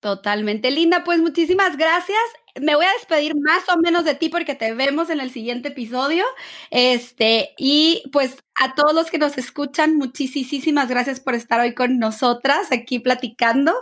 Totalmente 0.00 0.70
linda, 0.70 1.04
pues 1.04 1.20
muchísimas 1.20 1.76
gracias. 1.76 2.18
Me 2.58 2.74
voy 2.74 2.86
a 2.86 2.92
despedir 2.94 3.36
más 3.36 3.68
o 3.68 3.78
menos 3.78 4.04
de 4.04 4.14
ti 4.14 4.30
porque 4.30 4.54
te 4.54 4.72
vemos 4.72 5.10
en 5.10 5.20
el 5.20 5.30
siguiente 5.30 5.68
episodio. 5.68 6.24
Este, 6.70 7.54
y 7.58 8.02
pues 8.10 8.38
a 8.58 8.74
todos 8.74 8.94
los 8.94 9.10
que 9.10 9.18
nos 9.18 9.36
escuchan, 9.36 9.96
muchísimas 9.96 10.88
gracias 10.88 11.20
por 11.20 11.34
estar 11.34 11.60
hoy 11.60 11.74
con 11.74 11.98
nosotras 11.98 12.72
aquí 12.72 12.98
platicando. 12.98 13.74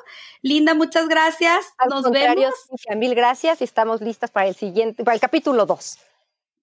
Linda, 0.43 0.75
muchas 0.75 1.09
gracias. 1.09 1.67
nos 1.89 2.11
vemos. 2.11 2.53
Mil 2.97 3.15
gracias 3.15 3.61
y 3.61 3.65
estamos 3.65 4.01
listas 4.01 4.33
para 4.33 4.49
el 4.49 4.57
siguiente, 4.57 5.05
para 5.05 5.15
el 5.15 5.21
capítulo 5.21 5.67
2. 5.67 5.99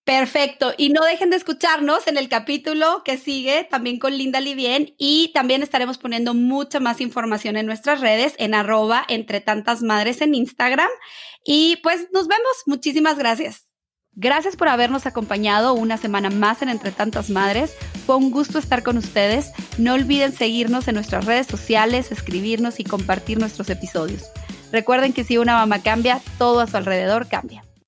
Perfecto. 0.06 0.72
Y 0.78 0.90
no 0.90 1.04
dejen 1.04 1.32
de 1.32 1.36
escucharnos 1.36 2.06
en 2.06 2.18
el 2.18 2.30
capítulo 2.30 3.02
que 3.04 3.18
sigue 3.18 3.64
también 3.64 3.98
con 3.98 4.16
Linda 4.16 4.40
Livien 4.40 4.94
y 5.00 5.32
también 5.34 5.64
estaremos 5.64 5.98
poniendo 5.98 6.36
mucha 6.36 6.80
más 6.80 7.02
información 7.02 7.58
en 7.58 7.66
nuestras 7.66 8.02
redes 8.02 8.36
en 8.38 8.54
arroba 8.54 9.04
entre 9.10 9.42
tantas 9.42 9.82
madres 9.82 10.22
en 10.22 10.36
Instagram. 10.36 10.90
Y 11.44 11.78
pues 11.78 12.08
nos 12.14 12.28
vemos. 12.28 12.46
Muchísimas 12.68 13.18
gracias. 13.18 13.66
Gracias 14.14 14.56
por 14.56 14.68
habernos 14.68 15.08
acompañado 15.08 15.74
una 15.74 15.98
semana 15.98 16.30
más 16.30 16.62
en 16.62 16.70
Entre 16.70 16.92
Tantas 16.92 17.32
Madres. 17.32 17.76
Fue 18.06 18.16
un 18.16 18.30
gusto 18.30 18.60
estar 18.60 18.84
con 18.84 18.98
ustedes. 18.98 19.52
No 19.80 19.96
olviden 19.96 20.32
seguirnos 20.32 20.88
en 20.88 20.96
nuestras 20.96 21.26
redes 21.26 21.48
sociales, 21.48 22.12
escribirnos 22.12 22.80
y 22.80 22.84
compartir 22.84 23.40
nuestros 23.40 23.70
episodios. 23.72 24.30
Recuerden 24.72 25.14
que 25.14 25.24
si 25.24 25.38
una 25.38 25.58
mamá 25.58 25.82
cambia, 25.82 26.22
todo 26.38 26.62
a 26.62 26.68
su 26.68 26.78
alrededor 26.78 27.28
cambia. 27.28 27.65